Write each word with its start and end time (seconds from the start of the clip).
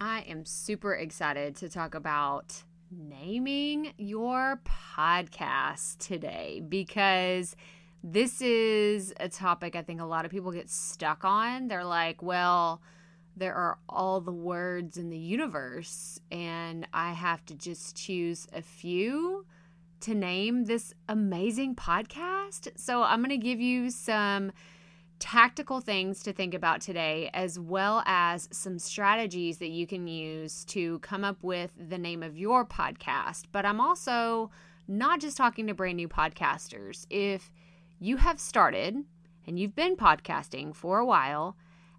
I 0.00 0.20
am 0.28 0.44
super 0.44 0.94
excited 0.94 1.56
to 1.56 1.68
talk 1.68 1.96
about 1.96 2.62
naming 2.88 3.94
your 3.98 4.60
podcast 4.64 5.98
today 5.98 6.62
because 6.68 7.56
this 8.04 8.40
is 8.40 9.12
a 9.18 9.28
topic 9.28 9.74
I 9.74 9.82
think 9.82 10.00
a 10.00 10.04
lot 10.04 10.24
of 10.24 10.30
people 10.30 10.52
get 10.52 10.70
stuck 10.70 11.24
on. 11.24 11.66
They're 11.66 11.84
like, 11.84 12.22
well, 12.22 12.80
there 13.36 13.56
are 13.56 13.78
all 13.88 14.20
the 14.20 14.30
words 14.30 14.98
in 14.98 15.10
the 15.10 15.18
universe, 15.18 16.20
and 16.30 16.86
I 16.92 17.12
have 17.12 17.44
to 17.46 17.56
just 17.56 17.96
choose 17.96 18.46
a 18.52 18.62
few 18.62 19.46
to 20.02 20.14
name 20.14 20.66
this 20.66 20.94
amazing 21.08 21.74
podcast. 21.74 22.68
So 22.78 23.02
I'm 23.02 23.18
going 23.18 23.30
to 23.30 23.36
give 23.36 23.60
you 23.60 23.90
some 23.90 24.52
tactical 25.18 25.80
things 25.80 26.22
to 26.22 26.32
think 26.32 26.54
about 26.54 26.80
today, 26.80 27.30
as 27.34 27.58
well 27.58 28.02
as 28.06 28.48
some 28.52 28.78
strategies 28.78 29.58
that 29.58 29.70
you 29.70 29.86
can 29.86 30.06
use 30.06 30.64
to 30.66 30.98
come 31.00 31.24
up 31.24 31.42
with 31.42 31.72
the 31.76 31.98
name 31.98 32.22
of 32.22 32.36
your 32.36 32.64
podcast. 32.64 33.44
But 33.52 33.66
I'm 33.66 33.80
also 33.80 34.50
not 34.86 35.20
just 35.20 35.36
talking 35.36 35.66
to 35.66 35.74
brand 35.74 35.96
new 35.96 36.08
podcasters. 36.08 37.06
If 37.10 37.52
you 37.98 38.16
have 38.16 38.40
started 38.40 38.96
and 39.46 39.58
you've 39.58 39.76
been 39.76 39.96
podcasting 39.96 40.74
for 40.74 40.98
a 40.98 41.06
while 41.06 41.56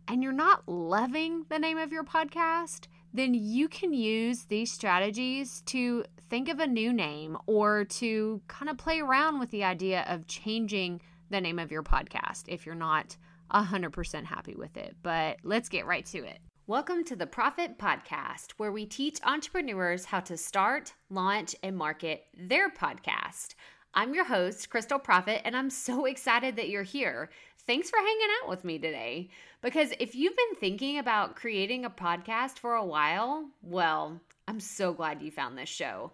and 0.07 0.23
you're 0.23 0.31
not 0.31 0.67
loving 0.67 1.45
the 1.49 1.59
name 1.59 1.77
of 1.77 1.91
your 1.91 2.03
podcast, 2.03 2.87
then 3.13 3.33
you 3.33 3.67
can 3.67 3.93
use 3.93 4.45
these 4.45 4.71
strategies 4.71 5.61
to 5.67 6.03
think 6.29 6.47
of 6.47 6.59
a 6.59 6.67
new 6.67 6.93
name 6.93 7.37
or 7.47 7.85
to 7.85 8.41
kind 8.47 8.69
of 8.69 8.77
play 8.77 8.99
around 8.99 9.39
with 9.39 9.51
the 9.51 9.63
idea 9.63 10.05
of 10.07 10.27
changing 10.27 11.01
the 11.29 11.41
name 11.41 11.59
of 11.59 11.71
your 11.71 11.83
podcast 11.83 12.43
if 12.47 12.65
you're 12.65 12.75
not 12.75 13.15
100% 13.53 14.25
happy 14.25 14.55
with 14.55 14.77
it. 14.77 14.95
But 15.01 15.37
let's 15.43 15.69
get 15.69 15.85
right 15.85 16.05
to 16.07 16.19
it. 16.19 16.39
Welcome 16.65 17.03
to 17.05 17.15
the 17.15 17.27
Profit 17.27 17.77
Podcast, 17.77 18.51
where 18.57 18.71
we 18.71 18.85
teach 18.85 19.19
entrepreneurs 19.23 20.05
how 20.05 20.19
to 20.21 20.37
start, 20.37 20.93
launch, 21.09 21.55
and 21.63 21.75
market 21.75 22.25
their 22.35 22.69
podcast. 22.69 23.55
I'm 23.93 24.13
your 24.13 24.25
host, 24.25 24.69
Crystal 24.69 24.99
Profit, 24.99 25.41
and 25.45 25.55
I'm 25.55 25.69
so 25.69 26.05
excited 26.05 26.55
that 26.55 26.69
you're 26.69 26.83
here. 26.83 27.29
Thanks 27.65 27.89
for 27.89 27.97
hanging 27.97 28.27
out 28.41 28.49
with 28.49 28.63
me 28.63 28.77
today. 28.77 29.29
Because 29.61 29.93
if 29.99 30.15
you've 30.15 30.35
been 30.35 30.59
thinking 30.59 30.99
about 30.99 31.35
creating 31.35 31.85
a 31.85 31.89
podcast 31.89 32.59
for 32.59 32.75
a 32.75 32.85
while, 32.85 33.45
well, 33.61 34.19
I'm 34.47 34.59
so 34.59 34.93
glad 34.93 35.21
you 35.21 35.31
found 35.31 35.57
this 35.57 35.69
show. 35.69 36.11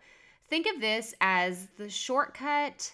Think 0.50 0.68
of 0.74 0.82
this 0.82 1.14
as 1.22 1.68
the 1.78 1.90
shortcut 1.90 2.94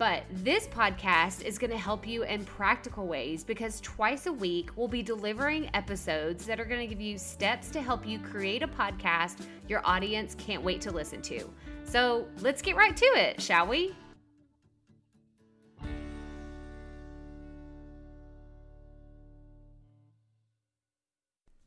But 0.00 0.22
this 0.32 0.66
podcast 0.66 1.44
is 1.44 1.58
going 1.58 1.70
to 1.72 1.76
help 1.76 2.08
you 2.08 2.22
in 2.22 2.46
practical 2.46 3.06
ways 3.06 3.44
because 3.44 3.82
twice 3.82 4.24
a 4.24 4.32
week 4.32 4.70
we'll 4.74 4.88
be 4.88 5.02
delivering 5.02 5.68
episodes 5.74 6.46
that 6.46 6.58
are 6.58 6.64
going 6.64 6.80
to 6.80 6.86
give 6.86 7.02
you 7.02 7.18
steps 7.18 7.68
to 7.72 7.82
help 7.82 8.06
you 8.06 8.18
create 8.18 8.62
a 8.62 8.66
podcast 8.66 9.44
your 9.68 9.82
audience 9.84 10.34
can't 10.36 10.62
wait 10.62 10.80
to 10.80 10.90
listen 10.90 11.20
to. 11.20 11.52
So 11.84 12.26
let's 12.38 12.62
get 12.62 12.76
right 12.76 12.96
to 12.96 13.04
it, 13.04 13.42
shall 13.42 13.66
we? 13.66 13.94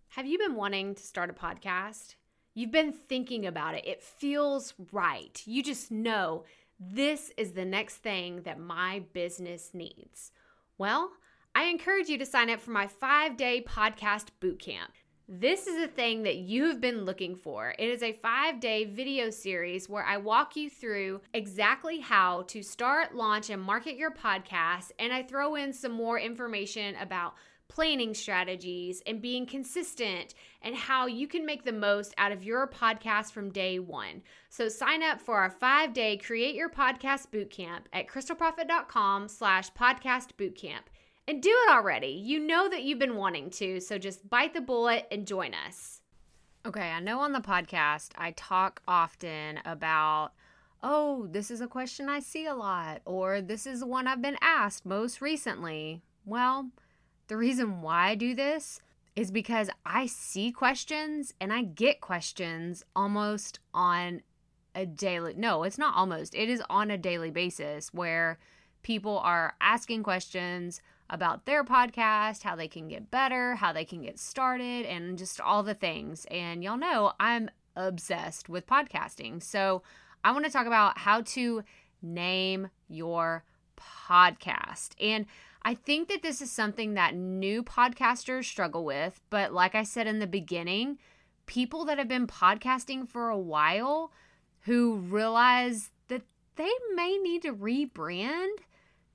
Have 0.07 0.25
you 0.25 0.39
been 0.39 0.55
wanting 0.55 0.95
to 0.95 1.03
start 1.03 1.29
a 1.29 1.33
podcast? 1.33 2.15
You've 2.55 2.71
been 2.71 2.93
thinking 2.93 3.45
about 3.45 3.75
it. 3.75 3.85
It 3.85 4.01
feels 4.01 4.73
right. 4.91 5.41
You 5.45 5.61
just 5.61 5.91
know 5.91 6.45
this 6.91 7.31
is 7.37 7.51
the 7.51 7.65
next 7.65 7.97
thing 7.97 8.41
that 8.43 8.59
my 8.59 9.03
business 9.13 9.71
needs. 9.73 10.31
Well, 10.77 11.11
I 11.55 11.65
encourage 11.65 12.09
you 12.09 12.17
to 12.17 12.25
sign 12.25 12.49
up 12.49 12.59
for 12.59 12.71
my 12.71 12.87
five 12.87 13.37
day 13.37 13.63
podcast 13.67 14.27
bootcamp. 14.41 14.89
This 15.29 15.67
is 15.67 15.81
a 15.81 15.87
thing 15.87 16.23
that 16.23 16.35
you 16.35 16.65
have 16.65 16.81
been 16.81 17.05
looking 17.05 17.35
for. 17.35 17.73
It 17.79 17.89
is 17.89 18.03
a 18.03 18.11
five 18.11 18.59
day 18.59 18.83
video 18.83 19.29
series 19.29 19.87
where 19.87 20.03
I 20.03 20.17
walk 20.17 20.55
you 20.55 20.69
through 20.69 21.21
exactly 21.33 21.99
how 21.99 22.43
to 22.47 22.61
start, 22.61 23.15
launch, 23.15 23.49
and 23.49 23.61
market 23.61 23.95
your 23.95 24.11
podcast. 24.11 24.91
And 24.99 25.13
I 25.13 25.23
throw 25.23 25.55
in 25.55 25.71
some 25.71 25.93
more 25.93 26.19
information 26.19 26.95
about 26.97 27.35
planning 27.73 28.13
strategies 28.13 29.01
and 29.07 29.19
being 29.19 29.47
consistent 29.47 30.35
and 30.61 30.75
how 30.75 31.07
you 31.07 31.27
can 31.27 31.43
make 31.43 31.65
the 31.65 31.71
most 31.71 32.13
out 32.19 32.31
of 32.31 32.43
your 32.43 32.67
podcast 32.67 33.31
from 33.31 33.49
day 33.49 33.79
one. 33.79 34.21
So 34.49 34.69
sign 34.69 35.01
up 35.01 35.19
for 35.19 35.39
our 35.39 35.49
five-day 35.49 36.17
Create 36.17 36.53
Your 36.53 36.69
Podcast 36.69 37.31
Bootcamp 37.31 37.85
at 37.91 38.07
crystalprofit.com 38.07 39.27
slash 39.27 39.71
podcast 39.71 40.33
bootcamp. 40.37 40.83
And 41.27 41.41
do 41.41 41.49
it 41.49 41.71
already. 41.71 42.21
You 42.23 42.39
know 42.39 42.69
that 42.69 42.83
you've 42.83 42.99
been 42.99 43.15
wanting 43.15 43.49
to, 43.51 43.79
so 43.79 43.97
just 43.97 44.29
bite 44.29 44.53
the 44.53 44.61
bullet 44.61 45.07
and 45.09 45.25
join 45.25 45.53
us. 45.53 46.01
Okay, 46.67 46.91
I 46.91 46.99
know 46.99 47.21
on 47.21 47.31
the 47.31 47.39
podcast 47.39 48.09
I 48.17 48.31
talk 48.31 48.81
often 48.87 49.59
about 49.65 50.33
oh, 50.83 51.27
this 51.31 51.49
is 51.49 51.61
a 51.61 51.67
question 51.67 52.09
I 52.09 52.19
see 52.19 52.45
a 52.45 52.53
lot, 52.53 53.01
or 53.05 53.41
this 53.41 53.65
is 53.65 53.79
the 53.79 53.87
one 53.87 54.05
I've 54.05 54.21
been 54.21 54.37
asked 54.41 54.85
most 54.85 55.21
recently. 55.21 56.01
Well, 56.25 56.71
the 57.27 57.37
reason 57.37 57.81
why 57.81 58.09
I 58.09 58.15
do 58.15 58.35
this 58.35 58.79
is 59.15 59.31
because 59.31 59.69
I 59.85 60.07
see 60.07 60.51
questions 60.51 61.33
and 61.39 61.53
I 61.53 61.63
get 61.63 62.01
questions 62.01 62.83
almost 62.95 63.59
on 63.73 64.21
a 64.75 64.85
daily 64.85 65.35
no, 65.37 65.63
it's 65.63 65.77
not 65.77 65.95
almost. 65.95 66.33
It 66.33 66.49
is 66.49 66.61
on 66.69 66.89
a 66.89 66.97
daily 66.97 67.29
basis 67.29 67.93
where 67.93 68.39
people 68.81 69.19
are 69.19 69.55
asking 69.61 70.03
questions 70.03 70.81
about 71.09 71.45
their 71.45 71.63
podcast, 71.63 72.43
how 72.43 72.55
they 72.55 72.67
can 72.67 72.87
get 72.87 73.11
better, 73.11 73.55
how 73.55 73.71
they 73.71 73.85
can 73.85 74.01
get 74.01 74.17
started, 74.17 74.85
and 74.85 75.17
just 75.17 75.39
all 75.39 75.61
the 75.61 75.75
things. 75.75 76.25
And 76.31 76.63
y'all 76.63 76.77
know 76.77 77.13
I'm 77.19 77.49
obsessed 77.75 78.49
with 78.49 78.65
podcasting. 78.65 79.43
So 79.43 79.83
I 80.23 80.31
want 80.31 80.45
to 80.45 80.51
talk 80.51 80.65
about 80.65 80.97
how 80.97 81.21
to 81.21 81.63
name 82.01 82.69
your 82.87 83.43
podcast. 83.77 84.91
And 84.99 85.25
I 85.65 85.75
think 85.75 86.09
that 86.09 86.21
this 86.21 86.41
is 86.41 86.51
something 86.51 86.93
that 86.95 87.15
new 87.15 87.63
podcasters 87.63 88.45
struggle 88.45 88.83
with, 88.83 89.21
but 89.29 89.53
like 89.53 89.75
I 89.75 89.83
said 89.83 90.07
in 90.07 90.19
the 90.19 90.27
beginning, 90.27 90.97
people 91.45 91.85
that 91.85 91.97
have 91.97 92.07
been 92.07 92.27
podcasting 92.27 93.07
for 93.07 93.29
a 93.29 93.37
while 93.37 94.11
who 94.61 94.97
realize 94.97 95.91
that 96.09 96.23
they 96.55 96.71
may 96.95 97.17
need 97.17 97.43
to 97.43 97.53
rebrand 97.53 98.57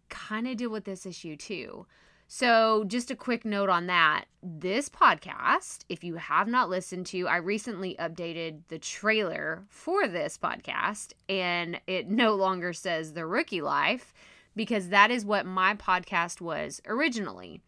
kind 0.08 0.48
of 0.48 0.56
deal 0.56 0.70
with 0.70 0.84
this 0.84 1.04
issue 1.04 1.36
too. 1.36 1.86
So, 2.30 2.84
just 2.86 3.10
a 3.10 3.16
quick 3.16 3.46
note 3.46 3.70
on 3.70 3.86
that. 3.86 4.26
This 4.42 4.90
podcast, 4.90 5.84
if 5.88 6.04
you 6.04 6.16
have 6.16 6.46
not 6.46 6.68
listened 6.68 7.06
to, 7.06 7.26
I 7.26 7.36
recently 7.36 7.96
updated 7.98 8.60
the 8.68 8.78
trailer 8.78 9.64
for 9.70 10.06
this 10.06 10.36
podcast 10.36 11.14
and 11.30 11.80
it 11.86 12.10
no 12.10 12.34
longer 12.34 12.74
says 12.74 13.14
the 13.14 13.24
rookie 13.24 13.62
life 13.62 14.12
because 14.56 14.88
that 14.88 15.10
is 15.10 15.24
what 15.24 15.46
my 15.46 15.74
podcast 15.74 16.40
was 16.40 16.80
originally. 16.86 17.60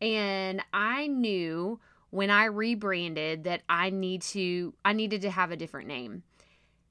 And 0.00 0.62
I 0.72 1.06
knew 1.06 1.80
when 2.10 2.30
I 2.30 2.44
rebranded 2.44 3.44
that 3.44 3.62
I 3.68 3.90
need 3.90 4.22
to 4.22 4.74
I 4.84 4.92
needed 4.92 5.22
to 5.22 5.30
have 5.30 5.50
a 5.50 5.56
different 5.56 5.88
name. 5.88 6.22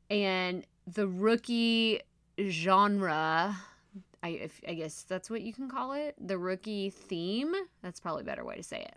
And 0.09 0.65
the 0.85 1.07
rookie 1.07 2.01
genre 2.39 3.57
I, 4.23 4.29
if, 4.29 4.61
I 4.67 4.73
guess 4.73 5.03
that's 5.03 5.29
what 5.29 5.41
you 5.41 5.53
can 5.53 5.69
call 5.69 5.91
it. 5.91 6.15
The 6.19 6.37
rookie 6.37 6.89
theme. 6.89 7.53
That's 7.81 7.99
probably 7.99 8.21
a 8.21 8.25
better 8.25 8.45
way 8.45 8.55
to 8.55 8.63
say 8.63 8.81
it. 8.81 8.95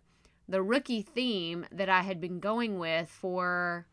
The 0.49 0.63
rookie 0.63 1.03
theme 1.03 1.67
that 1.73 1.89
I 1.89 2.03
had 2.03 2.21
been 2.21 2.39
going 2.39 2.79
with 2.79 3.09
for 3.09 3.87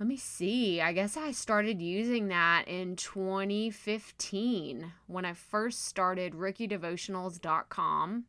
let 0.00 0.08
me 0.08 0.16
see. 0.16 0.80
I 0.80 0.94
guess 0.94 1.18
I 1.18 1.30
started 1.30 1.82
using 1.82 2.28
that 2.28 2.66
in 2.66 2.96
2015 2.96 4.92
when 5.06 5.26
I 5.26 5.34
first 5.34 5.84
started 5.84 6.32
rookiedevotionals.com. 6.32 8.24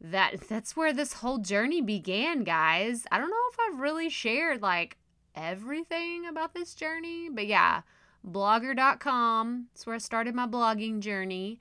That 0.00 0.48
that's 0.48 0.76
where 0.76 0.92
this 0.92 1.14
whole 1.14 1.38
journey 1.38 1.80
began, 1.82 2.44
guys. 2.44 3.04
I 3.10 3.18
don't 3.18 3.30
know 3.30 3.36
if 3.50 3.58
I've 3.58 3.80
really 3.80 4.10
shared 4.10 4.62
like 4.62 4.96
everything 5.34 6.26
about 6.26 6.54
this 6.54 6.72
journey, 6.72 7.28
but 7.28 7.48
yeah, 7.48 7.82
blogger.com. 8.24 9.66
That's 9.72 9.86
where 9.86 9.96
I 9.96 9.98
started 9.98 10.36
my 10.36 10.46
blogging 10.46 11.00
journey. 11.00 11.58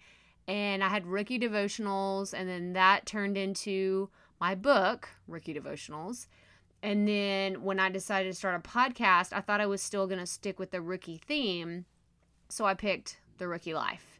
And 0.48 0.84
I 0.84 0.90
had 0.90 1.08
Rookie 1.08 1.40
Devotionals, 1.40 2.34
and 2.34 2.48
then 2.48 2.74
that 2.74 3.08
turned 3.08 3.38
into 3.38 4.10
my 4.40 4.54
book, 4.54 5.10
Rookie 5.28 5.54
Devotionals 5.54 6.28
and 6.84 7.08
then 7.08 7.64
when 7.64 7.80
I 7.80 7.90
decided 7.90 8.32
to 8.32 8.38
start 8.38 8.56
a 8.56 8.68
podcast, 8.68 9.34
I 9.34 9.42
thought 9.42 9.62
I 9.62 9.68
was 9.68 9.82
still 9.82 10.08
going 10.08 10.20
to 10.20 10.26
stick 10.26 10.58
with 10.58 10.72
the 10.72 10.82
rookie 10.82 11.22
theme. 11.26 11.86
So 12.50 12.66
I 12.66 12.74
picked 12.74 13.20
The 13.38 13.48
Rookie 13.48 13.74
Life. 13.74 14.20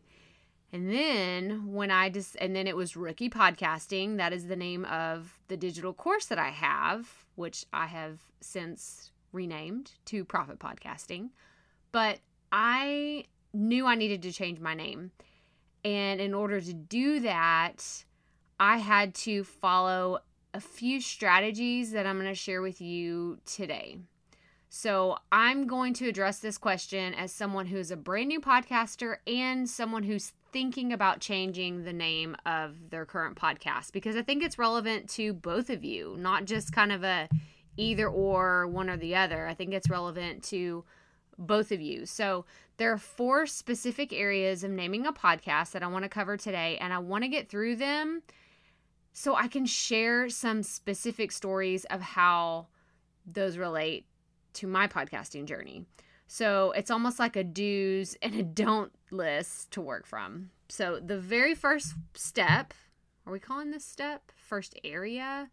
And 0.72 0.92
then 0.92 1.74
when 1.74 1.92
I 1.92 2.10
just, 2.10 2.38
and 2.38 2.56
then 2.56 2.68
it 2.68 2.76
was 2.76 2.96
Rookie 2.96 3.30
Podcasting. 3.30 4.18
That 4.18 4.32
is 4.32 4.48
the 4.48 4.56
name 4.56 4.86
of 4.86 5.40
the 5.48 5.58
digital 5.58 5.94
course 5.94 6.26
that 6.28 6.40
I 6.40 6.50
have, 6.50 7.26
which 7.36 7.66
I 7.74 7.88
have 7.88 8.20
since 8.40 9.12
renamed 9.34 9.94
to 10.06 10.24
Profit 10.24 10.60
Podcasting. 10.60 11.30
But 11.92 12.20
I 12.52 13.26
knew 13.54 13.86
I 13.86 13.96
needed 13.96 14.22
to 14.22 14.32
change 14.32 14.60
my 14.60 14.74
name. 14.74 15.12
And 15.84 16.22
in 16.22 16.34
order 16.34 16.62
to 16.62 16.74
do 16.74 17.20
that, 17.22 18.06
I 18.60 18.78
had 18.78 19.16
to 19.16 19.44
follow 19.44 20.20
a 20.54 20.60
few 20.60 21.00
strategies 21.02 21.92
that 21.92 22.06
I'm 22.06 22.18
going 22.18 22.28
to 22.28 22.36
share 22.36 22.62
with 22.62 22.82
you 22.82 23.40
today. 23.46 23.98
So, 24.74 25.18
I'm 25.34 25.68
going 25.68 25.94
to 25.96 26.08
address 26.08 26.40
this 26.40 26.58
question 26.58 27.14
as 27.14 27.34
someone 27.34 27.66
who's 27.66 27.92
a 27.92 27.98
brand 27.98 28.30
new 28.30 28.40
podcaster 28.40 29.18
and 29.28 29.70
someone 29.70 30.04
who's 30.04 30.32
thinking 30.54 30.94
about 30.94 31.20
changing 31.20 31.84
the 31.84 31.92
name 31.92 32.38
of 32.46 32.90
their 32.90 33.06
current 33.06 33.38
podcast 33.38 33.92
because 33.92 34.16
I 34.16 34.22
think 34.22 34.42
it's 34.42 34.58
relevant 34.58 35.10
to 35.12 35.34
both 35.34 35.70
of 35.70 35.84
you, 35.84 36.16
not 36.18 36.46
just 36.46 36.72
kind 36.72 36.94
of 36.94 37.04
a 37.04 37.28
either 37.76 38.08
or 38.08 38.66
one 38.68 38.90
or 38.90 38.96
the 38.96 39.16
other. 39.16 39.46
I 39.46 39.54
think 39.54 39.74
it's 39.74 39.90
relevant 39.90 40.42
to 40.46 40.86
both 41.38 41.74
of 41.74 41.82
you. 41.82 42.06
So, 42.06 42.46
there 42.78 42.94
are 42.94 42.98
four 42.98 43.48
specific 43.48 44.14
areas 44.14 44.64
of 44.64 44.72
naming 44.72 45.06
a 45.06 45.12
podcast 45.12 45.72
that 45.72 45.84
I 45.84 45.88
want 45.88 46.04
to 46.04 46.10
cover 46.10 46.38
today, 46.38 46.78
and 46.80 46.94
I 46.94 47.00
want 47.00 47.26
to 47.26 47.28
get 47.28 47.50
through 47.50 47.76
them 47.76 48.24
so 49.14 49.36
I 49.36 49.48
can 49.48 49.66
share 49.66 50.30
some 50.30 50.64
specific 50.64 51.32
stories 51.32 51.86
of 51.86 52.02
how 52.02 52.68
those 53.26 53.58
relate 53.58 54.06
to 54.54 54.68
my 54.68 54.88
podcasting 54.88 55.46
journey. 55.46 55.86
So 56.28 56.72
it's 56.72 56.92
almost 56.92 57.20
like 57.20 57.36
a 57.36 57.44
do's 57.44 58.16
and 58.22 58.36
a 58.36 58.44
don't 58.44 58.92
list 59.12 59.72
to 59.72 59.82
work 59.82 60.06
from. 60.06 60.52
So 60.70 61.00
the 61.00 61.20
very 61.20 61.54
first 61.54 61.94
step, 62.14 62.74
are 63.26 63.34
we 63.34 63.40
calling 63.40 63.72
this 63.72 63.86
step 63.86 64.32
first 64.36 64.80
area? 64.84 65.50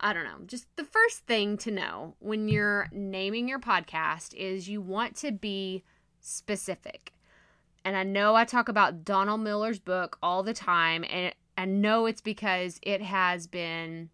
I 0.00 0.12
don't 0.12 0.24
know. 0.24 0.44
Just 0.46 0.66
the 0.76 0.84
first 0.84 1.26
thing 1.26 1.56
to 1.58 1.70
know 1.70 2.16
when 2.18 2.48
you're 2.48 2.88
naming 2.90 3.48
your 3.48 3.60
podcast 3.60 4.34
is 4.34 4.68
you 4.68 4.80
want 4.80 5.14
to 5.16 5.30
be 5.30 5.84
specific. 6.20 7.12
And 7.84 7.96
I 7.96 8.02
know 8.02 8.34
I 8.34 8.44
talk 8.44 8.68
about 8.68 9.04
Donald 9.04 9.40
Miller's 9.40 9.78
book 9.78 10.18
all 10.22 10.42
the 10.42 10.52
time, 10.52 11.04
and 11.08 11.34
I 11.60 11.66
know 11.66 12.06
it's 12.06 12.22
because 12.22 12.80
it 12.80 13.02
has 13.02 13.46
been 13.46 14.08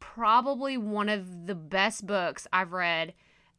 probably 0.00 0.78
one 0.78 1.10
of 1.10 1.46
the 1.46 1.54
best 1.54 2.06
books 2.06 2.46
I've 2.50 2.72
read 2.72 3.12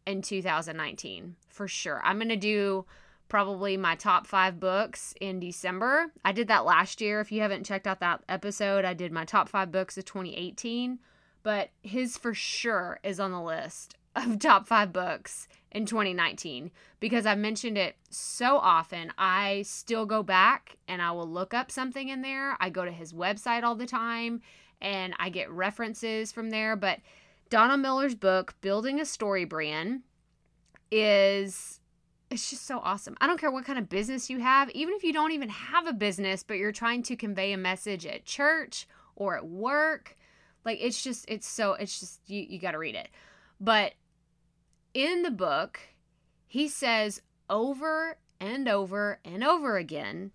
in 0.08 0.24
2019 0.24 1.36
for 1.48 1.68
sure. 1.68 2.02
I'm 2.04 2.18
going 2.18 2.30
to 2.30 2.36
do 2.36 2.86
probably 3.28 3.78
my 3.78 3.94
top 3.94 4.26
five 4.26 4.60
books 4.60 5.14
in 5.22 5.40
December. 5.40 6.08
I 6.26 6.32
did 6.32 6.48
that 6.48 6.66
last 6.66 7.02
year. 7.02 7.22
If 7.22 7.32
you 7.32 7.42
haven't 7.42 7.68
checked 7.68 7.86
out 7.86 8.00
that 8.00 8.24
episode, 8.28 8.84
I 8.84 8.96
did 8.96 9.12
my 9.12 9.26
top 9.26 9.48
five 9.48 9.72
books 9.72 9.96
of 9.96 10.06
2018. 10.06 10.98
But 11.44 11.70
his 11.84 12.18
for 12.18 12.34
sure 12.34 13.00
is 13.04 13.20
on 13.20 13.32
the 13.32 13.44
list 13.44 13.94
of 14.16 14.40
top 14.40 14.68
five 14.68 14.92
books 14.92 15.48
in 15.72 15.86
2019 15.86 16.72
because 17.00 17.26
I've 17.26 17.38
mentioned 17.38 17.78
it 17.78 17.96
so 18.10 18.58
often. 18.58 19.12
I 19.18 19.64
still 19.64 20.06
go 20.06 20.24
back 20.24 20.78
and 20.88 21.02
I 21.02 21.12
will 21.12 21.30
look 21.30 21.54
up 21.54 21.72
something 21.72 22.10
in 22.10 22.22
there. 22.22 22.58
I 22.60 22.70
go 22.70 22.86
to 22.86 22.92
his 22.92 23.14
website 23.14 23.64
all 23.64 23.76
the 23.76 23.86
time 23.86 24.42
and 24.82 25.14
I 25.20 25.30
get 25.30 25.50
references 25.52 26.32
from 26.32 26.50
there. 26.50 26.76
But 26.76 27.00
Donald 27.50 27.82
Miller's 27.82 28.16
book, 28.16 28.56
Building 28.62 29.00
a 29.00 29.06
Story 29.06 29.46
Brand, 29.46 30.02
is 30.92 31.80
it's 32.30 32.50
just 32.50 32.66
so 32.66 32.80
awesome. 32.80 33.18
I 33.20 33.28
don't 33.28 33.40
care 33.40 33.52
what 33.52 33.66
kind 33.66 33.80
of 33.80 33.90
business 33.90 34.30
you 34.30 34.40
have, 34.40 34.70
even 34.72 34.94
if 34.94 35.04
you 35.04 35.14
don't 35.14 35.32
even 35.32 35.50
have 35.50 35.88
a 35.88 35.94
business, 35.94 36.44
but 36.44 36.58
you're 36.58 36.72
trying 36.72 37.02
to 37.04 37.16
convey 37.16 37.52
a 37.54 37.58
message 37.58 38.06
at 38.06 38.26
church 38.26 38.88
or 39.16 39.36
at 39.36 39.48
work. 39.48 40.16
Like 40.64 40.78
it's 40.82 41.02
just 41.04 41.26
it's 41.28 41.48
so 41.48 41.74
it's 41.74 42.00
just 42.00 42.22
you 42.28 42.46
you 42.48 42.60
got 42.60 42.72
to 42.72 42.78
read 42.78 42.96
it. 42.96 43.10
But 43.60 43.94
in 44.94 45.24
the 45.24 45.32
book, 45.32 45.80
he 46.48 46.68
says 46.68 47.22
over 47.50 48.18
and 48.40 48.68
over 48.68 49.20
and 49.24 49.44
over 49.44 49.78
again 49.78 50.32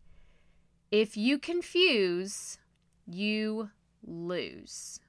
if 0.94 1.16
you 1.16 1.38
confuse, 1.38 2.58
you 3.04 3.70
lose. 4.06 5.00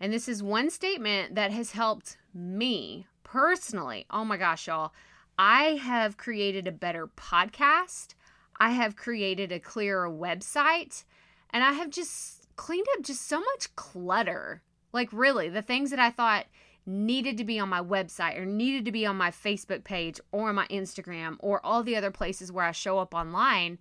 And 0.00 0.12
this 0.12 0.28
is 0.28 0.42
one 0.42 0.68
statement 0.68 1.36
that 1.36 1.52
has 1.52 1.70
helped 1.70 2.16
me 2.34 3.06
personally. 3.22 4.06
Oh 4.10 4.24
my 4.24 4.36
gosh, 4.36 4.66
y'all. 4.66 4.92
I 5.38 5.76
have 5.76 6.16
created 6.16 6.66
a 6.66 6.72
better 6.72 7.06
podcast. 7.06 8.14
I 8.58 8.70
have 8.70 8.96
created 8.96 9.52
a 9.52 9.60
clearer 9.60 10.10
website. 10.10 11.04
And 11.50 11.62
I 11.62 11.74
have 11.74 11.90
just 11.90 12.48
cleaned 12.56 12.86
up 12.96 13.04
just 13.04 13.28
so 13.28 13.38
much 13.38 13.76
clutter. 13.76 14.62
Like, 14.92 15.10
really, 15.12 15.48
the 15.48 15.62
things 15.62 15.90
that 15.90 16.00
I 16.00 16.10
thought 16.10 16.46
needed 16.86 17.36
to 17.36 17.44
be 17.44 17.58
on 17.58 17.68
my 17.68 17.80
website 17.82 18.38
or 18.38 18.46
needed 18.46 18.84
to 18.84 18.92
be 18.92 19.04
on 19.04 19.16
my 19.16 19.30
Facebook 19.30 19.82
page 19.82 20.20
or 20.30 20.52
my 20.52 20.66
Instagram 20.68 21.36
or 21.40 21.64
all 21.66 21.82
the 21.82 21.96
other 21.96 22.12
places 22.12 22.52
where 22.52 22.64
I 22.64 22.72
show 22.72 22.98
up 22.98 23.12
online, 23.12 23.78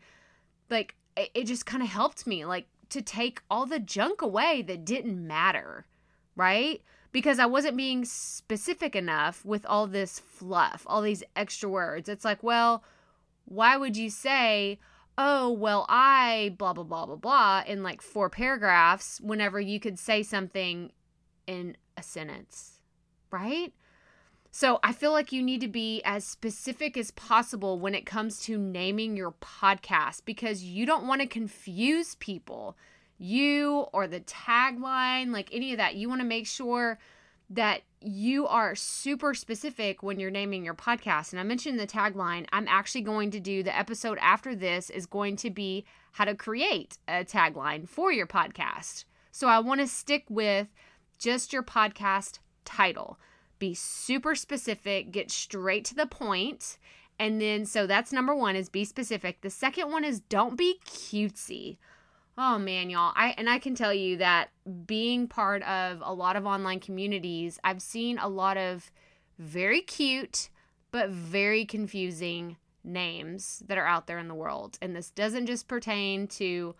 like 0.70 0.96
it, 1.16 1.46
just 1.46 1.68
kind 1.68 1.84
of 1.84 1.90
helped 1.90 2.26
me 2.26 2.46
like 2.46 2.68
to 2.90 3.02
take 3.02 3.42
all 3.50 3.66
the 3.66 3.80
junk 3.80 4.22
away 4.22 4.64
that 4.64 4.86
didn't 4.86 5.26
matter, 5.26 5.86
right? 6.36 6.82
Because 7.12 7.40
I 7.40 7.46
wasn't 7.46 7.78
being 7.78 8.04
specific 8.06 8.96
enough 8.96 9.46
with 9.46 9.66
all 9.68 9.88
this 9.88 10.20
fluff, 10.20 10.84
all 10.88 11.02
these 11.02 11.24
extra 11.36 11.70
words. 11.70 12.10
It's 12.10 12.26
like, 12.26 12.44
well, 12.44 12.84
why 13.46 13.78
would 13.78 13.96
you 13.96 14.10
say, 14.10 14.80
oh, 15.18 15.52
well, 15.52 15.86
I 15.88 16.56
blah, 16.58 16.74
blah, 16.74 16.84
blah, 16.84 17.06
blah, 17.06 17.16
blah 17.16 17.64
in 17.66 17.84
like 17.84 18.02
four 18.02 18.30
paragraphs 18.30 19.22
whenever 19.22 19.60
you 19.60 19.80
could 19.80 20.00
say 20.00 20.24
something 20.24 20.92
in 21.48 21.78
a 21.96 22.04
sentence? 22.04 22.75
Right? 23.32 23.74
So 24.52 24.80
I 24.84 24.94
feel 24.94 25.12
like 25.12 25.34
you 25.34 25.44
need 25.44 25.60
to 25.62 25.68
be 25.68 26.02
as 26.06 26.24
specific 26.24 26.96
as 26.96 27.12
possible 27.12 27.78
when 27.78 27.94
it 27.94 28.06
comes 28.06 28.40
to 28.44 28.58
naming 28.58 29.18
your 29.18 29.34
podcast 29.34 30.22
because 30.24 30.64
you 30.64 30.86
don't 30.86 31.08
want 31.08 31.20
to 31.20 31.28
confuse 31.28 32.16
people. 32.16 32.78
You 33.18 33.88
or 33.92 34.08
the 34.08 34.22
tagline, 34.22 35.34
like 35.34 35.50
any 35.52 35.74
of 35.74 35.78
that, 35.80 35.96
you 35.96 36.08
want 36.08 36.22
to 36.22 36.28
make 36.28 36.48
sure 36.48 37.00
that 37.50 37.82
you 38.00 38.48
are 38.48 38.76
super 38.76 39.34
specific 39.34 40.02
when 40.02 40.20
you're 40.20 40.32
naming 40.32 40.64
your 40.64 40.74
podcast. 40.74 41.32
And 41.32 41.40
I 41.40 41.44
mentioned 41.44 41.80
the 41.80 41.86
tagline. 41.86 42.46
I'm 42.54 42.68
actually 42.70 43.02
going 43.02 43.32
to 43.32 43.40
do 43.42 43.62
the 43.62 43.78
episode 43.78 44.18
after 44.22 44.56
this 44.56 44.90
is 44.90 45.06
going 45.06 45.36
to 45.38 45.50
be 45.50 45.86
how 46.14 46.24
to 46.24 46.34
create 46.34 46.98
a 47.08 47.26
tagline 47.26 47.90
for 47.90 48.12
your 48.12 48.28
podcast. 48.28 49.04
So 49.32 49.48
I 49.48 49.60
want 49.60 49.82
to 49.82 49.88
stick 49.88 50.24
with 50.30 50.70
just 51.20 51.52
your 51.52 51.64
podcast 51.64 52.40
title. 52.66 53.20
Be 53.60 53.74
super 53.74 54.36
specific, 54.36 55.12
get 55.12 55.32
straight 55.32 55.86
to 55.86 55.96
the 55.96 56.06
point. 56.06 56.78
And 57.18 57.40
then, 57.40 57.66
so 57.66 57.88
that's 57.88 58.12
number 58.12 58.36
one 58.36 58.56
is 58.56 58.68
be 58.68 58.84
specific. 58.84 59.42
The 59.42 59.50
second 59.50 59.92
one 59.92 60.04
is 60.04 60.20
don't 60.20 60.58
be 60.58 60.80
cutesy. 60.86 61.78
Oh 62.38 62.58
man, 62.58 62.90
y'all. 62.90 63.14
I 63.16 63.34
and 63.38 63.50
I 63.50 63.60
can 63.60 63.76
tell 63.76 63.94
you 63.94 64.18
that 64.18 64.50
being 64.86 65.28
part 65.28 65.64
of 65.64 66.02
a 66.04 66.14
lot 66.14 66.36
of 66.36 66.46
online 66.46 66.82
communities, 66.82 67.58
I've 67.64 67.82
seen 67.82 68.18
a 68.18 68.28
lot 68.28 68.58
of 68.58 68.92
very 69.40 69.82
cute 69.82 70.50
but 70.92 71.10
very 71.10 71.66
confusing 71.66 72.58
names 72.84 73.62
that 73.68 73.78
are 73.78 73.86
out 73.86 74.08
there 74.08 74.20
in 74.20 74.28
the 74.28 74.36
world. 74.36 74.78
And 74.82 74.96
this 74.96 75.10
doesn't 75.12 75.48
just 75.48 75.68
pertain 75.68 76.28
to 76.28 76.76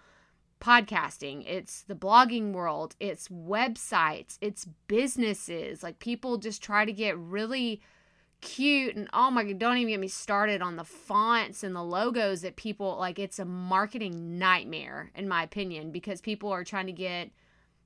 podcasting, 0.66 1.44
it's 1.48 1.84
the 1.84 1.94
blogging 1.94 2.52
world, 2.52 2.96
it's 3.00 3.28
websites, 3.28 4.40
it's 4.42 4.66
businesses. 4.88 5.84
Like 5.84 6.00
people 6.00 6.38
just 6.38 6.64
try 6.64 6.86
to 6.86 6.92
get 6.92 7.18
really 7.18 7.82
cute 8.42 8.96
and 8.96 9.08
oh 9.14 9.30
my 9.30 9.44
god, 9.44 9.60
don't 9.60 9.78
even 9.78 9.90
get 9.90 10.00
me 10.00 10.08
started 10.08 10.62
on 10.62 10.76
the 10.76 10.84
fonts 10.84 11.64
and 11.64 11.76
the 11.76 11.84
logos 11.84 12.42
that 12.42 12.56
people 12.56 12.98
like 12.98 13.20
it's 13.20 13.40
a 13.40 13.46
marketing 13.46 14.38
nightmare 14.38 15.12
in 15.16 15.28
my 15.28 15.44
opinion 15.44 15.92
because 15.92 16.20
people 16.20 16.50
are 16.50 16.64
trying 16.64 16.86
to 16.86 16.92
get 16.92 17.30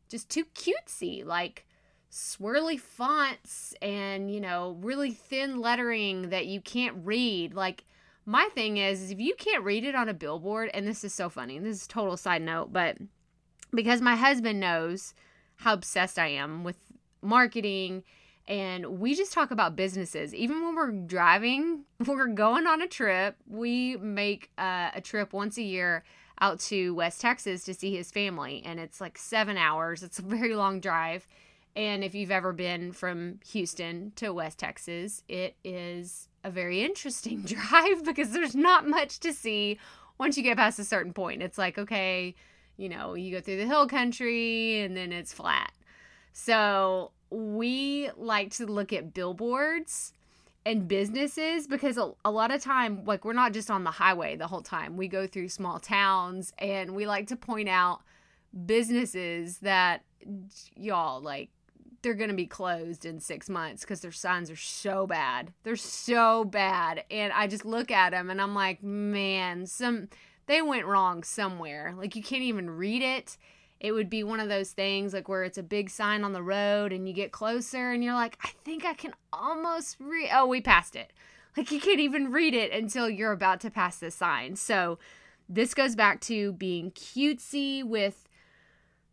just 0.09 0.29
too 0.29 0.45
cutesy 0.55 1.25
like 1.25 1.65
swirly 2.11 2.79
fonts 2.79 3.73
and 3.81 4.31
you 4.31 4.41
know 4.41 4.77
really 4.81 5.11
thin 5.11 5.61
lettering 5.61 6.29
that 6.29 6.47
you 6.47 6.59
can't 6.59 6.95
read 7.05 7.53
like 7.53 7.85
my 8.29 8.47
thing 8.53 8.77
is, 8.77 9.01
is 9.01 9.09
if 9.09 9.19
you 9.19 9.33
can't 9.33 9.63
read 9.63 9.83
it 9.83 9.95
on 9.95 10.07
a 10.07 10.13
billboard, 10.13 10.69
and 10.75 10.85
this 10.85 11.03
is 11.03 11.11
so 11.11 11.29
funny, 11.29 11.57
this 11.57 11.81
is 11.81 11.87
total 11.87 12.15
side 12.15 12.43
note, 12.43 12.71
but 12.71 12.95
because 13.73 14.01
my 14.01 14.15
husband 14.15 14.59
knows 14.59 15.15
how 15.55 15.73
obsessed 15.73 16.19
I 16.19 16.27
am 16.27 16.63
with 16.63 16.77
marketing 17.23 18.03
and 18.47 18.99
we 18.99 19.15
just 19.15 19.33
talk 19.33 19.49
about 19.49 19.75
businesses. 19.75 20.35
Even 20.35 20.63
when 20.63 20.75
we're 20.75 20.91
driving, 20.91 21.85
we're 22.05 22.27
going 22.27 22.67
on 22.67 22.83
a 22.83 22.87
trip, 22.87 23.35
we 23.47 23.97
make 23.97 24.51
uh, 24.59 24.91
a 24.93 25.01
trip 25.01 25.33
once 25.33 25.57
a 25.57 25.63
year 25.63 26.03
out 26.39 26.59
to 26.59 26.93
West 26.93 27.21
Texas 27.21 27.63
to 27.63 27.73
see 27.73 27.95
his 27.95 28.11
family, 28.11 28.61
and 28.63 28.79
it's 28.79 29.01
like 29.01 29.17
seven 29.17 29.57
hours. 29.57 30.03
It's 30.03 30.19
a 30.19 30.21
very 30.21 30.53
long 30.53 30.79
drive. 30.79 31.27
And 31.75 32.03
if 32.03 32.15
you've 32.15 32.31
ever 32.31 32.51
been 32.51 32.91
from 32.91 33.39
Houston 33.51 34.11
to 34.15 34.33
West 34.33 34.57
Texas, 34.59 35.23
it 35.27 35.55
is 35.63 36.27
a 36.43 36.51
very 36.51 36.81
interesting 36.83 37.41
drive 37.41 38.03
because 38.03 38.31
there's 38.31 38.55
not 38.55 38.87
much 38.87 39.19
to 39.21 39.33
see 39.33 39.79
once 40.17 40.37
you 40.37 40.43
get 40.43 40.57
past 40.57 40.79
a 40.79 40.83
certain 40.83 41.13
point. 41.13 41.41
It's 41.41 41.57
like, 41.57 41.77
okay, 41.77 42.35
you 42.77 42.89
know, 42.89 43.13
you 43.13 43.31
go 43.31 43.41
through 43.41 43.57
the 43.57 43.65
hill 43.65 43.87
country 43.87 44.81
and 44.81 44.95
then 44.95 45.11
it's 45.11 45.33
flat. 45.33 45.71
So 46.33 47.11
we 47.29 48.09
like 48.17 48.51
to 48.51 48.65
look 48.65 48.93
at 48.93 49.13
billboards 49.13 50.13
and 50.65 50.87
businesses 50.87 51.67
because 51.67 51.97
a, 51.97 52.11
a, 52.25 52.31
lot 52.31 52.51
of 52.51 52.61
time 52.61 53.03
like 53.05 53.23
we're 53.23 53.33
not 53.33 53.53
just 53.53 53.71
on 53.71 53.83
the 53.83 53.91
highway 53.91 54.35
the 54.35 54.47
whole 54.47 54.61
time 54.61 54.97
we 54.97 55.07
go 55.07 55.25
through 55.25 55.47
small 55.47 55.79
towns 55.79 56.53
and 56.59 56.95
we 56.95 57.07
like 57.07 57.27
to 57.27 57.35
point 57.35 57.69
out 57.69 58.01
businesses 58.65 59.59
that 59.59 60.03
y'all 60.75 61.21
like 61.21 61.49
they're 62.01 62.13
going 62.13 62.29
to 62.29 62.35
be 62.35 62.45
closed 62.45 63.05
in 63.05 63.19
six 63.19 63.49
months 63.49 63.81
because 63.81 64.01
their 64.01 64.11
signs 64.11 64.49
are 64.49 64.55
so 64.55 65.05
bad. 65.05 65.53
They're 65.63 65.75
so 65.75 66.45
bad. 66.45 67.03
And 67.11 67.33
I 67.33 67.47
just 67.47 67.65
look 67.65 67.91
at 67.91 68.11
them 68.11 68.29
and 68.29 68.41
I'm 68.41 68.55
like, 68.55 68.83
man, 68.83 69.65
some 69.65 70.09
they 70.47 70.61
went 70.61 70.87
wrong 70.87 71.23
somewhere. 71.23 71.93
Like 71.95 72.15
you 72.15 72.23
can't 72.23 72.41
even 72.41 72.69
read 72.69 73.01
it. 73.01 73.37
It 73.79 73.91
would 73.91 74.09
be 74.09 74.23
one 74.23 74.39
of 74.39 74.49
those 74.49 74.71
things 74.71 75.13
like 75.13 75.29
where 75.29 75.43
it's 75.43 75.57
a 75.57 75.63
big 75.63 75.89
sign 75.89 76.23
on 76.23 76.33
the 76.33 76.41
road 76.41 76.91
and 76.91 77.07
you 77.07 77.13
get 77.13 77.31
closer 77.31 77.91
and 77.91 78.03
you're 78.03 78.15
like, 78.15 78.37
I 78.43 78.49
think 78.65 78.83
I 78.83 78.93
can 78.93 79.13
almost 79.31 79.97
read. 79.99 80.29
Oh, 80.33 80.47
we 80.47 80.59
passed 80.59 80.95
it. 80.95 81.13
Like 81.55 81.71
you 81.71 81.79
can't 81.79 81.99
even 81.99 82.31
read 82.31 82.53
it 82.53 82.71
until 82.71 83.09
you're 83.09 83.31
about 83.31 83.59
to 83.61 83.69
pass 83.69 83.97
the 83.97 84.11
sign. 84.11 84.55
So 84.55 84.99
this 85.47 85.73
goes 85.73 85.95
back 85.95 86.19
to 86.21 86.53
being 86.53 86.91
cutesy 86.91 87.83
with 87.83 88.27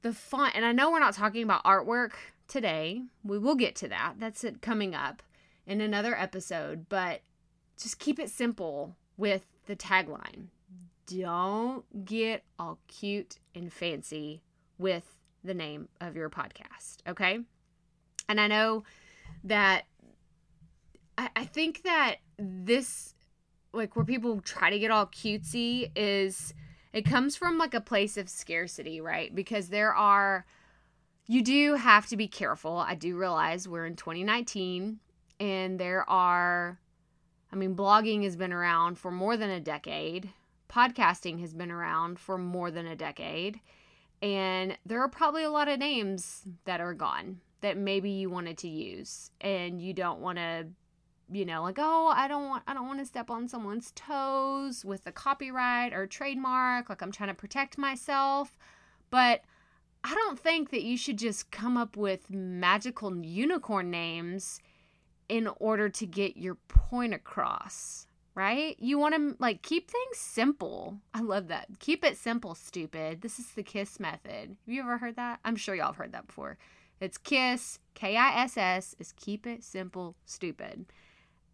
the 0.02 0.12
font. 0.12 0.54
And 0.54 0.64
I 0.64 0.72
know 0.72 0.90
we're 0.90 1.00
not 1.00 1.14
talking 1.14 1.42
about 1.42 1.64
artwork 1.64 2.12
today. 2.48 3.02
We 3.24 3.38
will 3.38 3.54
get 3.54 3.74
to 3.76 3.88
that. 3.88 4.14
That's 4.18 4.44
it 4.44 4.62
coming 4.62 4.94
up 4.94 5.22
in 5.66 5.80
another 5.80 6.16
episode, 6.16 6.88
but 6.88 7.22
just 7.76 7.98
keep 7.98 8.18
it 8.18 8.30
simple 8.30 8.96
with 9.16 9.46
the 9.66 9.76
tagline. 9.76 10.46
Don't 11.06 12.04
get 12.04 12.44
all 12.58 12.78
cute 12.88 13.38
and 13.54 13.72
fancy 13.72 14.42
with 14.78 15.16
the 15.44 15.54
name 15.54 15.88
of 16.00 16.16
your 16.16 16.30
podcast, 16.30 16.98
okay? 17.06 17.38
And 18.28 18.40
I 18.40 18.48
know 18.48 18.84
that 19.44 19.84
I, 21.16 21.30
I 21.36 21.44
think 21.44 21.82
that 21.84 22.16
this, 22.38 23.14
like, 23.72 23.94
where 23.96 24.04
people 24.04 24.40
try 24.40 24.70
to 24.70 24.78
get 24.78 24.90
all 24.90 25.06
cutesy 25.06 25.90
is 25.94 26.52
it 26.92 27.04
comes 27.04 27.36
from 27.36 27.58
like 27.58 27.74
a 27.74 27.80
place 27.80 28.16
of 28.16 28.28
scarcity, 28.28 29.00
right? 29.00 29.34
Because 29.34 29.68
there 29.68 29.94
are 29.94 30.46
you 31.26 31.42
do 31.42 31.74
have 31.74 32.06
to 32.06 32.16
be 32.16 32.28
careful. 32.28 32.76
I 32.76 32.94
do 32.94 33.16
realize 33.16 33.68
we're 33.68 33.86
in 33.86 33.96
2019 33.96 34.98
and 35.40 35.78
there 35.78 36.08
are, 36.08 36.78
I 37.52 37.56
mean, 37.56 37.74
blogging 37.74 38.22
has 38.24 38.36
been 38.36 38.52
around 38.52 38.98
for 38.98 39.10
more 39.10 39.36
than 39.36 39.50
a 39.50 39.60
decade, 39.60 40.30
podcasting 40.70 41.40
has 41.40 41.52
been 41.52 41.70
around 41.70 42.18
for 42.18 42.38
more 42.38 42.70
than 42.70 42.86
a 42.86 42.96
decade. 42.96 43.60
And 44.22 44.78
there 44.86 45.00
are 45.00 45.08
probably 45.08 45.44
a 45.44 45.50
lot 45.50 45.68
of 45.68 45.78
names 45.78 46.42
that 46.64 46.80
are 46.80 46.94
gone 46.94 47.40
that 47.60 47.76
maybe 47.76 48.10
you 48.10 48.30
wanted 48.30 48.58
to 48.58 48.68
use 48.68 49.30
and 49.40 49.80
you 49.80 49.92
don't 49.92 50.20
want 50.20 50.38
to 50.38 50.66
you 51.28 51.44
know 51.44 51.60
like 51.62 51.78
oh 51.78 52.06
i 52.14 52.28
don't 52.28 52.48
want 52.48 52.62
i 52.68 52.74
don't 52.74 52.86
want 52.86 53.00
to 53.00 53.04
step 53.04 53.30
on 53.30 53.48
someone's 53.48 53.90
toes 53.96 54.84
with 54.84 55.02
the 55.02 55.10
copyright 55.10 55.92
or 55.92 56.06
trademark 56.06 56.88
like 56.88 57.02
i'm 57.02 57.10
trying 57.10 57.28
to 57.28 57.34
protect 57.34 57.76
myself 57.76 58.56
but 59.10 59.40
I 60.08 60.14
don't 60.14 60.38
think 60.38 60.70
that 60.70 60.84
you 60.84 60.96
should 60.96 61.18
just 61.18 61.50
come 61.50 61.76
up 61.76 61.96
with 61.96 62.30
magical 62.30 63.12
unicorn 63.24 63.90
names 63.90 64.60
in 65.28 65.48
order 65.58 65.88
to 65.88 66.06
get 66.06 66.36
your 66.36 66.54
point 66.68 67.12
across, 67.12 68.06
right? 68.36 68.76
You 68.78 69.00
want 69.00 69.16
to 69.16 69.34
like 69.40 69.62
keep 69.62 69.90
things 69.90 70.16
simple. 70.16 71.00
I 71.12 71.22
love 71.22 71.48
that. 71.48 71.66
Keep 71.80 72.04
it 72.04 72.16
simple, 72.16 72.54
stupid. 72.54 73.20
This 73.20 73.40
is 73.40 73.46
the 73.50 73.64
KISS 73.64 73.98
method. 73.98 74.50
Have 74.50 74.74
you 74.74 74.82
ever 74.82 74.98
heard 74.98 75.16
that? 75.16 75.40
I'm 75.44 75.56
sure 75.56 75.74
y'all 75.74 75.86
have 75.86 75.96
heard 75.96 76.12
that 76.12 76.28
before. 76.28 76.56
It's 77.00 77.18
KISS, 77.18 77.80
K 77.94 78.16
I 78.16 78.42
S 78.44 78.56
S, 78.56 78.94
is 79.00 79.10
keep 79.10 79.44
it 79.44 79.64
simple, 79.64 80.14
stupid. 80.24 80.86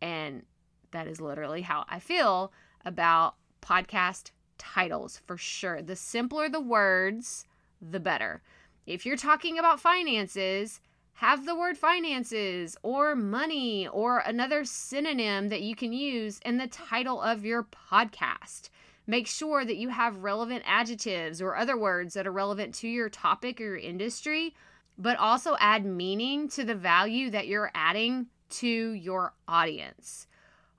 And 0.02 0.42
that 0.90 1.06
is 1.06 1.23
literally 1.23 1.62
how 1.62 1.87
I 1.88 2.00
feel 2.00 2.52
about 2.85 3.37
podcast 3.62 4.32
titles 4.59 5.23
for 5.25 5.38
sure. 5.38 5.80
The 5.80 5.97
simpler 5.97 6.50
the 6.50 6.61
words, 6.61 7.47
the 7.83 8.01
better. 8.01 8.43
If 8.87 9.05
you're 9.05 9.17
talking 9.17 9.59
about 9.59 9.81
finances, 9.81 10.81
have 11.15 11.45
the 11.47 11.55
word 11.55 11.77
finances 11.77 12.77
or 12.83 13.15
money 13.15 13.87
or 13.87 14.19
another 14.19 14.65
synonym 14.65 15.51
that 15.51 15.62
you 15.62 15.77
can 15.77 15.93
use 15.93 16.41
in 16.45 16.59
the 16.59 16.67
title 16.67 17.21
of 17.21 17.45
your 17.45 17.65
podcast. 17.65 18.71
Make 19.07 19.27
sure 19.27 19.65
that 19.65 19.77
you 19.77 19.89
have 19.89 20.23
relevant 20.23 20.62
adjectives 20.67 21.43
or 21.43 21.57
other 21.57 21.77
words 21.77 22.15
that 22.15 22.27
are 22.27 22.33
relevant 22.33 22.75
to 22.77 22.89
your 22.89 23.09
topic 23.09 23.61
or 23.61 23.65
your 23.65 23.77
industry, 23.77 24.55
but 24.97 25.19
also 25.19 25.57
add 25.59 25.85
meaning 25.85 26.49
to 26.51 26.65
the 26.65 26.75
value 26.75 27.31
that 27.31 27.47
you're 27.47 27.71
adding 27.75 28.27
to 28.51 28.93
your 28.93 29.35
audience. 29.49 30.27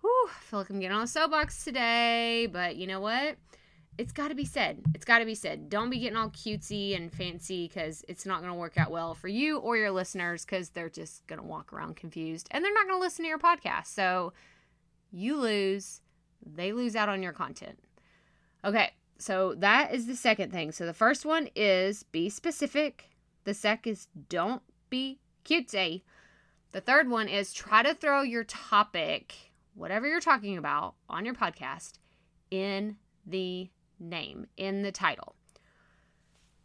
Whew, 0.01 0.29
I 0.29 0.41
feel 0.41 0.59
like 0.59 0.69
I'm 0.69 0.79
getting 0.79 0.95
on 0.95 1.03
a 1.03 1.07
soapbox 1.07 1.63
today, 1.63 2.47
but 2.51 2.75
you 2.75 2.87
know 2.87 2.99
what? 2.99 3.37
It's 3.97 4.11
got 4.11 4.29
to 4.29 4.35
be 4.35 4.45
said. 4.45 4.81
It's 4.95 5.05
got 5.05 5.19
to 5.19 5.25
be 5.25 5.35
said. 5.35 5.69
Don't 5.69 5.89
be 5.89 5.99
getting 5.99 6.17
all 6.17 6.29
cutesy 6.29 6.95
and 6.95 7.11
fancy 7.11 7.67
because 7.67 8.03
it's 8.07 8.25
not 8.25 8.41
going 8.41 8.51
to 8.51 8.57
work 8.57 8.77
out 8.77 8.91
well 8.91 9.13
for 9.13 9.27
you 9.27 9.57
or 9.57 9.77
your 9.77 9.91
listeners 9.91 10.45
because 10.45 10.69
they're 10.69 10.89
just 10.89 11.25
going 11.27 11.39
to 11.39 11.45
walk 11.45 11.71
around 11.71 11.95
confused 11.95 12.47
and 12.51 12.63
they're 12.63 12.73
not 12.73 12.87
going 12.87 12.99
to 12.99 13.03
listen 13.03 13.23
to 13.23 13.29
your 13.29 13.39
podcast. 13.39 13.87
So 13.87 14.33
you 15.11 15.37
lose, 15.37 16.01
they 16.45 16.73
lose 16.73 16.95
out 16.95 17.09
on 17.09 17.21
your 17.21 17.33
content. 17.33 17.79
Okay, 18.65 18.91
so 19.19 19.53
that 19.55 19.93
is 19.93 20.07
the 20.07 20.15
second 20.15 20.51
thing. 20.51 20.71
So 20.71 20.85
the 20.85 20.93
first 20.93 21.25
one 21.25 21.49
is 21.55 22.03
be 22.03 22.29
specific. 22.29 23.09
The 23.43 23.53
second 23.53 23.91
is 23.91 24.07
don't 24.29 24.63
be 24.89 25.19
cutesy. 25.45 26.01
The 26.71 26.81
third 26.81 27.09
one 27.09 27.27
is 27.27 27.53
try 27.53 27.83
to 27.83 27.93
throw 27.93 28.23
your 28.23 28.43
topic, 28.43 29.35
whatever 29.75 30.07
you're 30.07 30.19
talking 30.19 30.57
about 30.57 30.95
on 31.07 31.25
your 31.25 31.35
podcast, 31.35 31.93
in 32.49 32.97
the 33.25 33.69
name 34.03 34.47
in 34.57 34.81
the 34.81 34.91
title. 34.91 35.35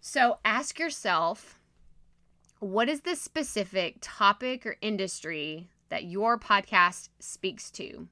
So 0.00 0.38
ask 0.44 0.78
yourself 0.78 1.58
what 2.60 2.88
is 2.88 3.02
the 3.02 3.14
specific 3.14 3.98
topic 4.00 4.66
or 4.66 4.76
industry 4.80 5.68
that 5.90 6.04
your 6.04 6.38
podcast 6.38 7.08
speaks 7.20 7.70
to? 7.72 8.08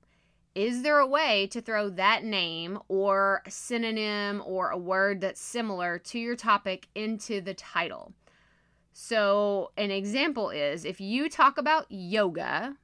Is 0.54 0.82
there 0.82 0.98
a 0.98 1.06
way 1.06 1.48
to 1.48 1.60
throw 1.60 1.90
that 1.90 2.24
name 2.24 2.78
or 2.88 3.42
a 3.44 3.50
synonym 3.50 4.42
or 4.46 4.70
a 4.70 4.78
word 4.78 5.20
that's 5.20 5.40
similar 5.40 5.98
to 5.98 6.18
your 6.18 6.36
topic 6.36 6.88
into 6.94 7.40
the 7.40 7.54
title? 7.54 8.14
So, 8.92 9.72
an 9.76 9.90
example 9.90 10.48
is 10.48 10.86
if 10.86 11.00
you 11.00 11.28
talk 11.28 11.58
about 11.58 11.84
yoga, 11.90 12.76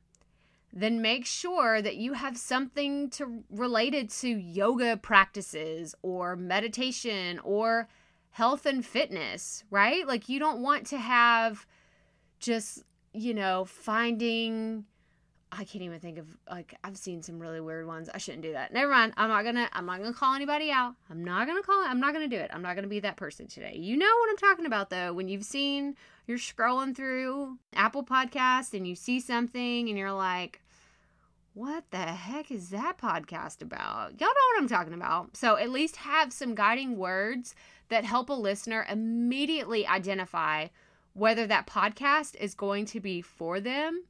then 0.73 1.03
make 1.03 1.27
sure 1.27 1.83
that 1.83 1.97
you 1.97 2.15
have 2.15 2.37
something 2.37 3.11
to 3.11 3.45
related 3.51 4.09
to 4.09 4.29
yoga 4.29 4.97
practices 4.97 5.95
or 6.03 6.35
meditation 6.35 7.39
or 7.45 7.89
health 8.31 8.65
and 8.65 8.85
fitness, 8.85 9.65
right? 9.71 10.07
Like 10.07 10.29
you 10.29 10.39
don't 10.39 10.63
want 10.63 10.87
to 10.89 10.99
have 10.99 11.67
just, 12.39 12.85
you 13.13 13.35
know, 13.35 13.65
finding 13.67 14.87
I 15.55 15.65
can't 15.65 15.85
even 15.85 16.01
think 16.01 16.17
of 16.17 16.27
like 16.51 16.75
I've 16.83 16.97
seen 16.97 17.23
some 17.23 17.39
really 17.39 17.61
weird 17.61 17.87
ones. 17.87 18.09
I 18.13 18.17
shouldn't 18.17 18.43
do 18.43 18.53
that. 18.53 18.73
Never 18.73 18.91
mind. 18.91 19.13
I'm 19.19 19.29
not 19.29 19.45
gonna 19.45 19.69
I'm 19.75 19.85
not 19.85 19.99
gonna 19.99 20.15
call 20.15 20.35
anybody 20.35 20.71
out. 20.71 20.95
I'm 21.11 21.23
not 21.23 21.47
gonna 21.47 21.63
call 21.63 21.85
I'm 21.87 22.01
not 22.01 22.15
gonna 22.15 22.27
do 22.27 22.39
it. 22.39 22.51
I'm 22.55 22.63
not 22.63 22.75
gonna 22.75 22.89
be 22.89 23.01
that 23.01 23.17
person 23.19 23.47
today. 23.47 23.77
You 23.77 23.99
know 23.99 24.07
what 24.07 24.31
I'm 24.31 24.39
talking 24.39 24.65
about 24.65 24.89
though. 24.89 25.13
When 25.13 25.29
you've 25.29 25.45
seen 25.45 25.95
you're 26.27 26.39
scrolling 26.39 26.97
through 26.97 27.59
Apple 27.75 28.03
Podcast 28.03 28.73
and 28.73 28.89
you 28.89 28.95
see 28.95 29.21
something 29.21 29.89
and 29.91 29.99
you're 29.99 30.13
like, 30.13 30.62
what 31.55 31.85
the 31.91 31.99
heck 31.99 32.51
is 32.51 32.71
that 32.71 32.97
podcast 32.99 33.61
about? 33.61 34.19
Y'all 34.19 34.29
know 34.29 34.55
what 34.55 34.63
I'm 34.63 34.69
talking 34.69 34.95
about. 34.95 35.37
So 35.37 35.57
at 35.57 35.71
least 35.71 35.97
have 35.97 36.33
some 36.33 36.55
guiding 36.55 36.97
words 36.97 37.55
that 37.89 38.05
help 38.05 38.31
a 38.31 38.35
listener 38.35 38.87
immediately 38.89 39.87
identify 39.87 40.69
whether 41.13 41.47
that 41.47 41.67
podcast 41.67 42.37
is 42.37 42.55
going 42.55 42.87
to 42.87 43.01
be 43.01 43.21
for 43.21 43.61
them 43.61 44.05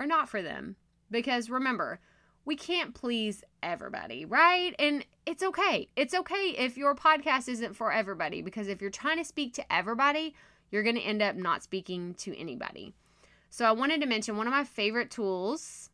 or 0.00 0.06
not 0.06 0.28
for 0.28 0.42
them. 0.42 0.74
Because 1.08 1.48
remember, 1.48 2.00
we 2.44 2.56
can't 2.56 2.94
please 2.94 3.44
everybody, 3.62 4.24
right? 4.24 4.74
And 4.78 5.06
it's 5.24 5.42
okay. 5.42 5.88
It's 5.94 6.14
okay 6.14 6.54
if 6.58 6.76
your 6.76 6.96
podcast 6.96 7.48
isn't 7.48 7.76
for 7.76 7.92
everybody 7.92 8.42
because 8.42 8.66
if 8.66 8.80
you're 8.80 8.90
trying 8.90 9.18
to 9.18 9.24
speak 9.24 9.54
to 9.54 9.72
everybody, 9.72 10.34
you're 10.70 10.82
going 10.82 10.96
to 10.96 11.02
end 11.02 11.22
up 11.22 11.36
not 11.36 11.62
speaking 11.62 12.14
to 12.14 12.36
anybody. 12.36 12.92
So 13.50 13.64
I 13.64 13.72
wanted 13.72 14.00
to 14.00 14.06
mention 14.06 14.36
one 14.36 14.48
of 14.48 14.52
my 14.52 14.64
favorite 14.64 15.10
tools 15.10 15.87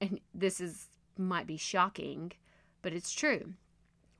and 0.00 0.20
this 0.34 0.60
is 0.60 0.86
might 1.16 1.46
be 1.46 1.56
shocking, 1.56 2.32
but 2.82 2.92
it's 2.92 3.12
true. 3.12 3.54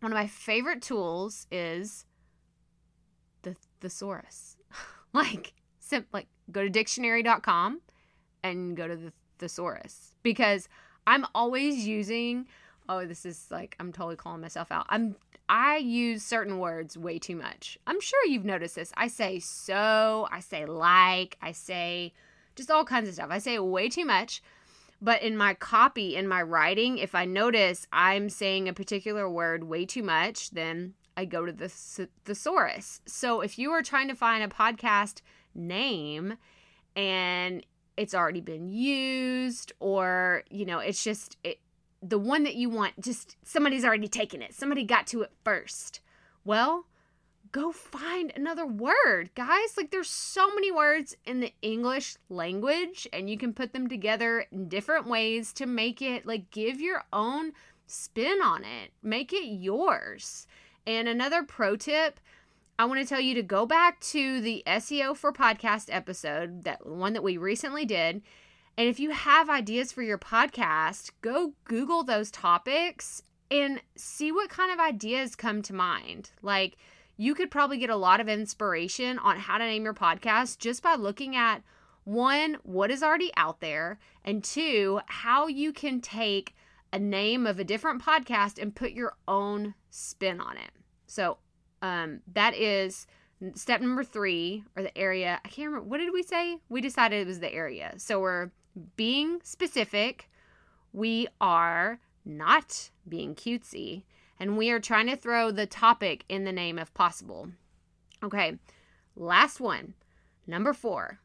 One 0.00 0.12
of 0.12 0.16
my 0.16 0.26
favorite 0.26 0.82
tools 0.82 1.46
is 1.50 2.04
the 3.42 3.56
thesaurus. 3.80 4.56
like 5.12 5.54
sim- 5.78 6.06
like 6.12 6.26
go 6.50 6.62
to 6.62 6.70
dictionary.com 6.70 7.80
and 8.42 8.76
go 8.76 8.86
to 8.86 8.96
the 8.96 9.12
thesaurus 9.38 10.14
because 10.22 10.68
I'm 11.06 11.26
always 11.34 11.86
using 11.86 12.46
oh 12.88 13.06
this 13.06 13.24
is 13.24 13.46
like 13.50 13.76
I'm 13.80 13.92
totally 13.92 14.16
calling 14.16 14.40
myself 14.40 14.70
out. 14.70 14.86
I'm 14.88 15.16
I 15.50 15.78
use 15.78 16.22
certain 16.22 16.60
words 16.60 16.96
way 16.96 17.18
too 17.18 17.34
much. 17.34 17.76
I'm 17.84 18.00
sure 18.00 18.24
you've 18.26 18.44
noticed 18.44 18.76
this. 18.76 18.92
I 18.96 19.08
say 19.08 19.40
so, 19.40 20.28
I 20.30 20.38
say 20.38 20.64
like, 20.64 21.36
I 21.42 21.50
say 21.50 22.12
just 22.54 22.70
all 22.70 22.84
kinds 22.84 23.08
of 23.08 23.14
stuff. 23.14 23.30
I 23.30 23.38
say 23.38 23.58
way 23.58 23.88
too 23.88 24.04
much. 24.04 24.42
But 25.02 25.22
in 25.22 25.36
my 25.36 25.54
copy, 25.54 26.14
in 26.16 26.28
my 26.28 26.42
writing, 26.42 26.98
if 26.98 27.14
I 27.14 27.24
notice 27.24 27.86
I'm 27.92 28.28
saying 28.28 28.68
a 28.68 28.74
particular 28.74 29.28
word 29.28 29.64
way 29.64 29.86
too 29.86 30.02
much, 30.02 30.50
then 30.50 30.94
I 31.16 31.24
go 31.24 31.46
to 31.46 31.52
the 31.52 31.68
thesaurus. 32.24 33.00
So 33.06 33.40
if 33.40 33.58
you 33.58 33.70
are 33.72 33.82
trying 33.82 34.08
to 34.08 34.14
find 34.14 34.44
a 34.44 34.48
podcast 34.48 35.22
name 35.54 36.36
and 36.94 37.64
it's 37.96 38.14
already 38.14 38.40
been 38.40 38.68
used 38.68 39.72
or, 39.80 40.44
you 40.50 40.64
know, 40.64 40.78
it's 40.78 41.02
just 41.02 41.36
it, 41.44 41.60
the 42.02 42.18
one 42.18 42.44
that 42.44 42.54
you 42.54 42.70
want, 42.70 43.00
just 43.00 43.36
somebody's 43.42 43.84
already 43.84 44.08
taken 44.08 44.42
it. 44.42 44.54
Somebody 44.54 44.84
got 44.84 45.06
to 45.08 45.22
it 45.22 45.32
first. 45.44 46.00
Well, 46.44 46.86
go 47.52 47.72
find 47.72 48.32
another 48.34 48.66
word, 48.66 49.30
guys. 49.34 49.76
Like 49.76 49.90
there's 49.90 50.10
so 50.10 50.54
many 50.54 50.70
words 50.70 51.16
in 51.24 51.40
the 51.40 51.52
English 51.62 52.16
language 52.28 53.08
and 53.12 53.28
you 53.28 53.36
can 53.36 53.52
put 53.52 53.72
them 53.72 53.88
together 53.88 54.46
in 54.52 54.68
different 54.68 55.06
ways 55.06 55.52
to 55.54 55.66
make 55.66 56.00
it 56.00 56.26
like 56.26 56.50
give 56.50 56.80
your 56.80 57.04
own 57.12 57.52
spin 57.86 58.40
on 58.42 58.62
it. 58.62 58.92
Make 59.02 59.32
it 59.32 59.46
yours. 59.46 60.46
And 60.86 61.08
another 61.08 61.42
pro 61.42 61.76
tip, 61.76 62.20
I 62.78 62.84
want 62.84 63.00
to 63.00 63.06
tell 63.06 63.20
you 63.20 63.34
to 63.34 63.42
go 63.42 63.66
back 63.66 64.00
to 64.00 64.40
the 64.40 64.62
SEO 64.66 65.16
for 65.16 65.32
podcast 65.32 65.88
episode, 65.90 66.64
that 66.64 66.86
one 66.86 67.12
that 67.12 67.22
we 67.22 67.36
recently 67.36 67.84
did. 67.84 68.22
And 68.78 68.88
if 68.88 68.98
you 68.98 69.10
have 69.10 69.50
ideas 69.50 69.92
for 69.92 70.02
your 70.02 70.18
podcast, 70.18 71.10
go 71.20 71.52
Google 71.64 72.02
those 72.02 72.30
topics 72.30 73.22
and 73.50 73.82
see 73.96 74.32
what 74.32 74.48
kind 74.48 74.72
of 74.72 74.78
ideas 74.78 75.34
come 75.34 75.60
to 75.62 75.74
mind. 75.74 76.30
Like, 76.40 76.78
you 77.20 77.34
could 77.34 77.50
probably 77.50 77.76
get 77.76 77.90
a 77.90 77.96
lot 77.96 78.18
of 78.18 78.30
inspiration 78.30 79.18
on 79.18 79.36
how 79.38 79.58
to 79.58 79.64
name 79.64 79.84
your 79.84 79.92
podcast 79.92 80.56
just 80.56 80.82
by 80.82 80.94
looking 80.94 81.36
at 81.36 81.62
one, 82.04 82.56
what 82.62 82.90
is 82.90 83.02
already 83.02 83.30
out 83.36 83.60
there, 83.60 83.98
and 84.24 84.42
two, 84.42 85.02
how 85.04 85.46
you 85.46 85.70
can 85.70 86.00
take 86.00 86.54
a 86.94 86.98
name 86.98 87.46
of 87.46 87.58
a 87.58 87.64
different 87.64 88.02
podcast 88.02 88.58
and 88.58 88.74
put 88.74 88.92
your 88.92 89.16
own 89.28 89.74
spin 89.90 90.40
on 90.40 90.56
it. 90.56 90.70
So, 91.08 91.36
um, 91.82 92.20
that 92.32 92.54
is 92.54 93.06
step 93.54 93.82
number 93.82 94.02
three, 94.02 94.64
or 94.74 94.82
the 94.82 94.96
area. 94.96 95.42
I 95.44 95.48
can't 95.48 95.68
remember. 95.68 95.90
What 95.90 95.98
did 95.98 96.14
we 96.14 96.22
say? 96.22 96.56
We 96.70 96.80
decided 96.80 97.20
it 97.20 97.26
was 97.26 97.40
the 97.40 97.52
area. 97.52 97.92
So, 97.98 98.18
we're 98.18 98.50
being 98.96 99.40
specific. 99.42 100.30
We 100.94 101.28
are 101.38 102.00
not 102.24 102.90
being 103.06 103.34
cutesy. 103.34 104.04
And 104.40 104.58
we 104.58 104.70
are 104.70 104.80
trying 104.80 105.06
to 105.06 105.16
throw 105.16 105.52
the 105.52 105.66
topic 105.66 106.24
in 106.28 106.42
the 106.42 106.52
name 106.52 106.78
if 106.78 106.92
possible. 106.94 107.50
Okay, 108.24 108.56
last 109.14 109.60
one. 109.60 109.94
Number 110.46 110.72
four 110.72 111.20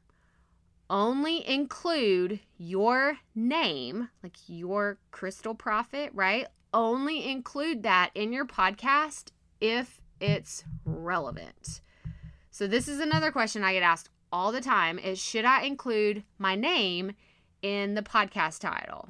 only 0.90 1.48
include 1.48 2.40
your 2.58 3.18
name, 3.34 4.10
like 4.22 4.38
your 4.48 5.00
crystal 5.12 5.56
profit, 5.56 6.12
right? 6.14 6.48
Only 6.74 7.30
include 7.30 7.84
that 7.84 8.12
in 8.14 8.34
your 8.34 8.46
podcast 8.46 9.32
if 9.62 10.02
it's 10.20 10.64
relevant. 10.86 11.82
So 12.52 12.68
this 12.68 12.88
is 12.88 13.00
another 13.00 13.32
question 13.32 13.64
I 13.64 13.74
get 13.74 13.84
asked 13.84 14.10
all 14.32 14.52
the 14.52 14.62
time 14.62 15.00
is 15.00 15.20
should 15.20 15.46
I 15.46 15.64
include 15.64 16.24
my 16.38 16.56
name 16.56 17.14
in 17.62 17.96
the 17.96 18.02
podcast 18.02 18.60
title? 18.60 19.10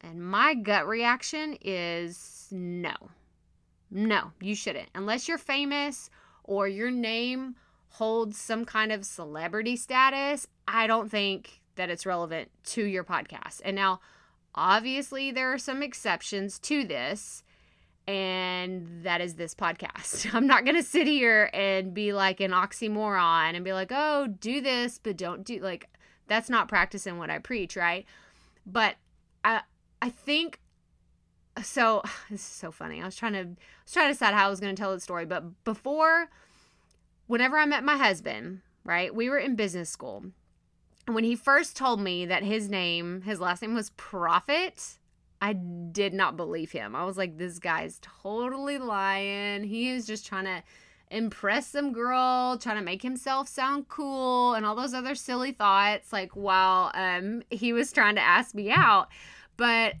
And 0.00 0.24
my 0.24 0.54
gut 0.54 0.86
reaction 0.86 1.58
is 1.60 2.48
no. 2.50 2.94
No, 3.90 4.32
you 4.40 4.54
shouldn't. 4.54 4.88
Unless 4.94 5.28
you're 5.28 5.38
famous 5.38 6.10
or 6.44 6.68
your 6.68 6.90
name 6.90 7.56
holds 7.90 8.38
some 8.38 8.64
kind 8.64 8.92
of 8.92 9.04
celebrity 9.04 9.76
status, 9.76 10.46
I 10.68 10.86
don't 10.86 11.10
think 11.10 11.60
that 11.76 11.90
it's 11.90 12.06
relevant 12.06 12.50
to 12.64 12.84
your 12.84 13.04
podcast. 13.04 13.60
And 13.64 13.74
now, 13.74 14.00
obviously, 14.54 15.30
there 15.30 15.52
are 15.52 15.58
some 15.58 15.82
exceptions 15.82 16.58
to 16.60 16.84
this, 16.84 17.42
and 18.06 19.02
that 19.02 19.20
is 19.20 19.34
this 19.34 19.54
podcast. 19.54 20.28
I'm 20.34 20.46
not 20.46 20.64
going 20.64 20.76
to 20.76 20.82
sit 20.82 21.06
here 21.06 21.50
and 21.52 21.92
be 21.92 22.12
like 22.12 22.40
an 22.40 22.52
oxymoron 22.52 23.54
and 23.54 23.64
be 23.64 23.72
like, 23.72 23.90
oh, 23.90 24.28
do 24.28 24.60
this, 24.60 24.98
but 24.98 25.16
don't 25.16 25.44
do 25.44 25.58
like 25.60 25.88
that's 26.28 26.48
not 26.48 26.68
practicing 26.68 27.18
what 27.18 27.28
I 27.28 27.38
preach, 27.38 27.76
right? 27.76 28.06
But 28.64 28.96
I 29.44 29.62
I 30.00 30.10
think 30.10 30.60
so 31.62 32.02
this 32.30 32.40
is 32.40 32.46
so 32.46 32.70
funny. 32.70 33.00
I 33.00 33.04
was 33.04 33.16
trying 33.16 33.32
to 33.34 33.40
I 33.40 33.84
was 33.84 33.92
trying 33.92 34.08
to 34.08 34.12
decide 34.12 34.34
how 34.34 34.46
I 34.46 34.50
was 34.50 34.60
going 34.60 34.74
to 34.74 34.80
tell 34.80 34.92
the 34.92 35.00
story, 35.00 35.26
but 35.26 35.64
before 35.64 36.28
whenever 37.26 37.56
I 37.56 37.64
met 37.64 37.84
my 37.84 37.96
husband, 37.96 38.60
right? 38.84 39.14
We 39.14 39.30
were 39.30 39.38
in 39.38 39.54
business 39.54 39.88
school. 39.88 40.24
When 41.06 41.24
he 41.24 41.36
first 41.36 41.76
told 41.76 42.00
me 42.00 42.26
that 42.26 42.42
his 42.42 42.68
name, 42.68 43.22
his 43.22 43.40
last 43.40 43.62
name 43.62 43.74
was 43.74 43.90
Profit, 43.90 44.98
I 45.40 45.52
did 45.52 46.12
not 46.12 46.36
believe 46.36 46.72
him. 46.72 46.94
I 46.94 47.04
was 47.04 47.16
like 47.16 47.38
this 47.38 47.58
guy's 47.58 47.98
totally 48.02 48.78
lying. 48.78 49.64
He 49.64 49.90
is 49.90 50.06
just 50.06 50.26
trying 50.26 50.44
to 50.44 50.62
impress 51.10 51.66
some 51.68 51.92
girl, 51.92 52.58
trying 52.58 52.76
to 52.76 52.82
make 52.82 53.02
himself 53.02 53.48
sound 53.48 53.88
cool 53.88 54.54
and 54.54 54.64
all 54.64 54.76
those 54.76 54.94
other 54.94 55.14
silly 55.14 55.52
thoughts 55.52 56.12
like 56.12 56.32
while 56.32 56.90
um 56.94 57.42
he 57.50 57.72
was 57.72 57.92
trying 57.92 58.16
to 58.16 58.20
ask 58.20 58.54
me 58.54 58.70
out. 58.70 59.08
But 59.56 59.94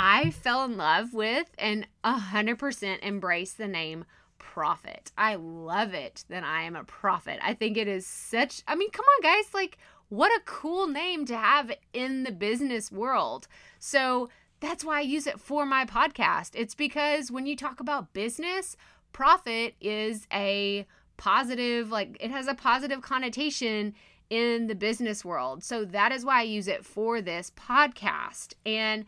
I 0.00 0.30
fell 0.30 0.64
in 0.64 0.76
love 0.76 1.12
with 1.12 1.50
and 1.58 1.84
100% 2.04 2.98
embrace 3.00 3.52
the 3.52 3.66
name 3.66 4.04
Profit. 4.38 5.10
I 5.18 5.34
love 5.34 5.92
it 5.92 6.24
that 6.28 6.44
I 6.44 6.62
am 6.62 6.76
a 6.76 6.84
prophet. 6.84 7.38
I 7.42 7.54
think 7.54 7.76
it 7.76 7.88
is 7.88 8.06
such, 8.06 8.62
I 8.66 8.76
mean, 8.76 8.90
come 8.90 9.04
on, 9.04 9.22
guys. 9.22 9.52
Like, 9.52 9.76
what 10.08 10.30
a 10.30 10.44
cool 10.44 10.86
name 10.86 11.26
to 11.26 11.36
have 11.36 11.72
in 11.92 12.22
the 12.22 12.32
business 12.32 12.90
world. 12.92 13.48
So 13.80 14.30
that's 14.60 14.84
why 14.84 14.98
I 14.98 15.02
use 15.02 15.26
it 15.26 15.40
for 15.40 15.66
my 15.66 15.84
podcast. 15.84 16.50
It's 16.54 16.74
because 16.74 17.30
when 17.30 17.46
you 17.46 17.56
talk 17.56 17.80
about 17.80 18.12
business, 18.12 18.76
profit 19.12 19.74
is 19.80 20.26
a 20.32 20.86
positive, 21.16 21.90
like, 21.90 22.16
it 22.20 22.30
has 22.30 22.46
a 22.46 22.54
positive 22.54 23.02
connotation 23.02 23.94
in 24.30 24.68
the 24.68 24.74
business 24.74 25.24
world. 25.24 25.64
So 25.64 25.84
that 25.84 26.12
is 26.12 26.24
why 26.24 26.40
I 26.40 26.44
use 26.44 26.68
it 26.68 26.84
for 26.84 27.20
this 27.20 27.50
podcast. 27.56 28.54
And 28.64 29.04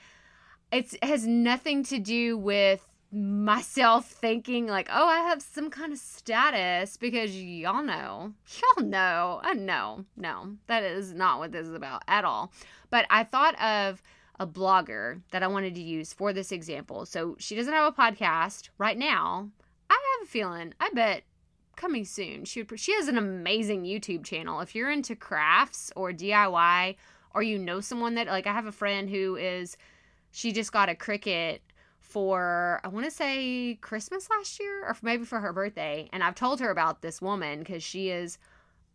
it 0.72 1.02
has 1.02 1.26
nothing 1.26 1.82
to 1.84 1.98
do 1.98 2.36
with 2.36 2.86
myself 3.12 4.08
thinking 4.08 4.68
like 4.68 4.88
oh 4.92 5.06
i 5.06 5.18
have 5.18 5.42
some 5.42 5.68
kind 5.68 5.92
of 5.92 5.98
status 5.98 6.96
because 6.96 7.34
y'all 7.36 7.82
know 7.82 8.32
y'all 8.76 8.86
know 8.86 9.40
i 9.42 9.52
know 9.52 10.04
no 10.16 10.56
that 10.68 10.84
is 10.84 11.12
not 11.12 11.40
what 11.40 11.50
this 11.50 11.66
is 11.66 11.74
about 11.74 12.02
at 12.06 12.24
all. 12.24 12.52
But 12.88 13.06
i 13.10 13.24
thought 13.24 13.60
of 13.60 14.00
a 14.38 14.46
blogger 14.46 15.22
that 15.32 15.42
i 15.42 15.48
wanted 15.48 15.74
to 15.74 15.82
use 15.82 16.12
for 16.12 16.32
this 16.32 16.52
example. 16.52 17.04
So 17.04 17.36
she 17.38 17.56
doesn't 17.56 17.72
have 17.72 17.92
a 17.92 17.96
podcast 17.96 18.68
right 18.78 18.96
now. 18.96 19.50
I 19.90 19.94
have 19.94 20.28
a 20.28 20.30
feeling 20.30 20.74
i 20.78 20.90
bet 20.94 21.24
coming 21.74 22.04
soon 22.04 22.44
she 22.44 22.62
would, 22.62 22.78
she 22.78 22.94
has 22.94 23.08
an 23.08 23.18
amazing 23.18 23.82
youtube 23.82 24.24
channel. 24.24 24.60
If 24.60 24.76
you're 24.76 24.90
into 24.90 25.16
crafts 25.16 25.90
or 25.96 26.12
diy 26.12 26.94
or 27.34 27.42
you 27.42 27.58
know 27.58 27.80
someone 27.80 28.14
that 28.14 28.28
like 28.28 28.46
i 28.46 28.52
have 28.52 28.66
a 28.66 28.72
friend 28.72 29.10
who 29.10 29.34
is 29.34 29.76
she 30.30 30.52
just 30.52 30.72
got 30.72 30.88
a 30.88 30.94
Cricut 30.94 31.60
for 32.10 32.80
I 32.82 32.88
want 32.88 33.04
to 33.06 33.10
say 33.10 33.78
Christmas 33.80 34.28
last 34.30 34.58
year 34.58 34.84
or 34.84 34.96
maybe 35.02 35.24
for 35.24 35.40
her 35.40 35.52
birthday 35.52 36.08
and 36.12 36.24
I've 36.24 36.34
told 36.34 36.60
her 36.60 36.70
about 36.70 37.02
this 37.02 37.22
woman 37.22 37.64
cuz 37.64 37.82
she 37.82 38.10
is 38.10 38.36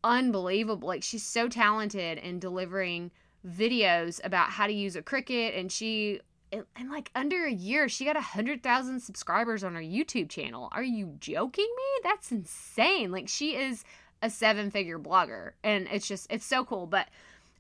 unbelievable 0.04 0.88
like 0.88 1.02
she's 1.02 1.24
so 1.24 1.48
talented 1.48 2.18
in 2.18 2.40
delivering 2.40 3.12
videos 3.48 4.20
about 4.24 4.50
how 4.52 4.68
to 4.68 4.74
use 4.74 4.96
a 4.96 5.02
Cricut 5.02 5.58
and 5.58 5.72
she 5.72 6.20
in, 6.52 6.66
like 6.90 7.10
under 7.16 7.46
a 7.46 7.52
year 7.52 7.88
she 7.88 8.06
got 8.06 8.18
a 8.18 8.22
hundred 8.22 8.62
thousand 8.62 9.00
subscribers 9.00 9.64
on 9.64 9.76
her 9.76 9.82
YouTube 9.82 10.30
channel. 10.30 10.70
Are 10.74 10.84
you 10.84 11.16
joking 11.20 11.74
me? 11.78 12.02
That's 12.04 12.32
insane. 12.32 13.12
Like 13.12 13.30
she 13.30 13.56
is 13.56 13.84
a 14.22 14.30
seven 14.30 14.72
figure 14.72 15.00
blogger 15.00 15.52
and 15.64 15.88
it's 15.90 16.08
just 16.08 16.28
it's 16.30 16.46
so 16.46 16.66
cool 16.66 16.86
but 16.86 17.08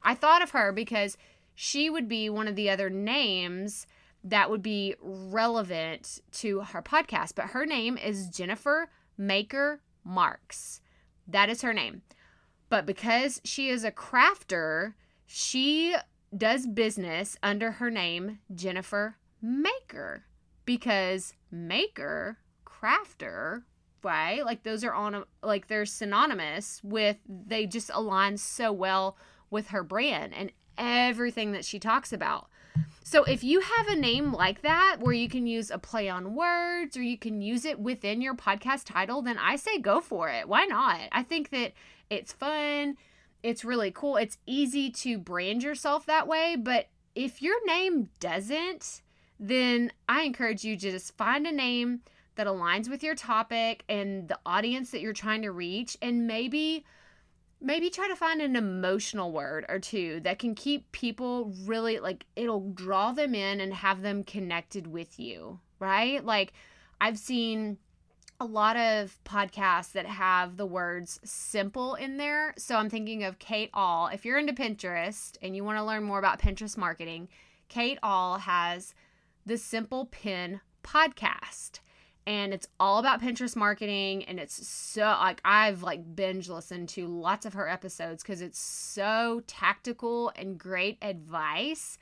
I 0.03 0.15
thought 0.15 0.41
of 0.41 0.51
her 0.51 0.71
because 0.71 1.17
she 1.55 1.89
would 1.89 2.07
be 2.07 2.29
one 2.29 2.47
of 2.47 2.55
the 2.55 2.69
other 2.69 2.89
names 2.89 3.87
that 4.23 4.49
would 4.49 4.61
be 4.61 4.95
relevant 5.01 6.19
to 6.33 6.61
her 6.61 6.81
podcast. 6.81 7.35
But 7.35 7.47
her 7.47 7.65
name 7.65 7.97
is 7.97 8.27
Jennifer 8.27 8.89
Maker 9.17 9.81
Marx. 10.03 10.81
That 11.27 11.49
is 11.49 11.61
her 11.61 11.73
name. 11.73 12.01
But 12.69 12.85
because 12.85 13.39
she 13.43 13.69
is 13.69 13.83
a 13.83 13.91
crafter, 13.91 14.93
she 15.25 15.95
does 16.35 16.67
business 16.67 17.37
under 17.41 17.73
her 17.73 17.89
name, 17.89 18.39
Jennifer 18.53 19.17
Maker. 19.41 20.25
Because 20.65 21.33
maker, 21.51 22.39
crafter, 22.65 23.63
right? 24.03 24.45
Like 24.45 24.63
those 24.63 24.83
are 24.83 24.93
on 24.93 25.23
like 25.43 25.67
they're 25.67 25.85
synonymous 25.85 26.81
with 26.83 27.17
they 27.27 27.65
just 27.67 27.91
align 27.93 28.37
so 28.37 28.71
well 28.71 29.17
with 29.49 29.67
her 29.67 29.83
brand 29.83 30.33
and 30.33 30.51
everything 30.77 31.51
that 31.51 31.65
she 31.65 31.79
talks 31.79 32.13
about. 32.13 32.47
So 33.03 33.23
if 33.23 33.43
you 33.43 33.61
have 33.61 33.87
a 33.87 33.95
name 33.95 34.33
like 34.33 34.63
that 34.63 34.97
where 34.99 35.13
you 35.13 35.29
can 35.29 35.45
use 35.45 35.69
a 35.69 35.77
play 35.77 36.09
on 36.09 36.33
words 36.33 36.97
or 36.97 37.03
you 37.03 37.17
can 37.17 37.41
use 37.41 37.63
it 37.63 37.79
within 37.79 38.21
your 38.21 38.33
podcast 38.33 38.85
title, 38.85 39.21
then 39.21 39.37
I 39.37 39.57
say 39.57 39.77
go 39.77 40.01
for 40.01 40.29
it. 40.29 40.49
Why 40.49 40.65
not? 40.65 41.01
I 41.11 41.21
think 41.23 41.51
that 41.51 41.73
it's 42.09 42.33
fun. 42.33 42.97
It's 43.43 43.63
really 43.63 43.91
cool. 43.91 44.17
It's 44.17 44.39
easy 44.47 44.89
to 44.89 45.19
brand 45.19 45.61
yourself 45.61 46.07
that 46.07 46.27
way, 46.27 46.55
but 46.55 46.87
if 47.13 47.41
your 47.41 47.63
name 47.65 48.09
doesn't, 48.19 49.01
then 49.39 49.91
I 50.09 50.23
encourage 50.23 50.63
you 50.63 50.75
to 50.75 50.91
just 50.91 51.15
find 51.15 51.45
a 51.45 51.51
name 51.51 52.01
that 52.35 52.47
aligns 52.47 52.89
with 52.89 53.03
your 53.03 53.15
topic 53.15 53.83
and 53.87 54.27
the 54.27 54.39
audience 54.45 54.91
that 54.91 55.01
you're 55.01 55.13
trying 55.13 55.43
to 55.43 55.51
reach 55.51 55.95
and 56.01 56.27
maybe 56.27 56.85
maybe 57.61 57.89
try 57.89 58.07
to 58.07 58.15
find 58.15 58.41
an 58.41 58.55
emotional 58.55 59.31
word 59.31 59.65
or 59.69 59.79
two 59.79 60.19
that 60.21 60.39
can 60.39 60.55
keep 60.55 60.91
people 60.91 61.53
really 61.65 61.99
like 61.99 62.25
it'll 62.35 62.71
draw 62.71 63.11
them 63.11 63.33
in 63.33 63.59
and 63.59 63.73
have 63.73 64.01
them 64.01 64.23
connected 64.23 64.87
with 64.87 65.19
you, 65.19 65.59
right? 65.79 66.23
Like 66.23 66.53
I've 66.99 67.17
seen 67.17 67.77
a 68.39 68.45
lot 68.45 68.75
of 68.75 69.17
podcasts 69.23 69.93
that 69.93 70.05
have 70.05 70.57
the 70.57 70.65
words 70.65 71.19
simple 71.23 71.95
in 71.95 72.17
there. 72.17 72.53
So 72.57 72.75
I'm 72.75 72.89
thinking 72.89 73.23
of 73.23 73.39
Kate 73.39 73.69
Ahl. 73.73 74.07
If 74.07 74.25
you're 74.25 74.37
into 74.37 74.53
Pinterest 74.53 75.37
and 75.41 75.55
you 75.55 75.63
want 75.63 75.77
to 75.77 75.83
learn 75.83 76.03
more 76.03 76.19
about 76.19 76.41
Pinterest 76.41 76.77
marketing, 76.77 77.29
Kate 77.69 77.97
Ahl 78.03 78.39
has 78.39 78.93
the 79.45 79.57
Simple 79.57 80.05
Pin 80.07 80.59
podcast 80.83 81.79
and 82.27 82.53
it's 82.53 82.67
all 82.79 82.97
about 82.97 83.21
Pinterest 83.21 83.55
marketing 83.55 84.23
and 84.25 84.39
it's 84.39 84.67
so 84.67 85.01
like 85.01 85.41
I've 85.45 85.83
like 85.83 86.15
binge 86.15 86.49
listened 86.49 86.89
to 86.89 87.07
lots 87.07 87.45
of 87.45 87.53
her 87.53 87.69
episodes 87.69 88.23
cuz 88.23 88.41
it's 88.41 88.59
so 88.59 89.41
tactical 89.47 90.31
and 90.35 90.57
great 90.57 90.97
advice 91.01 91.97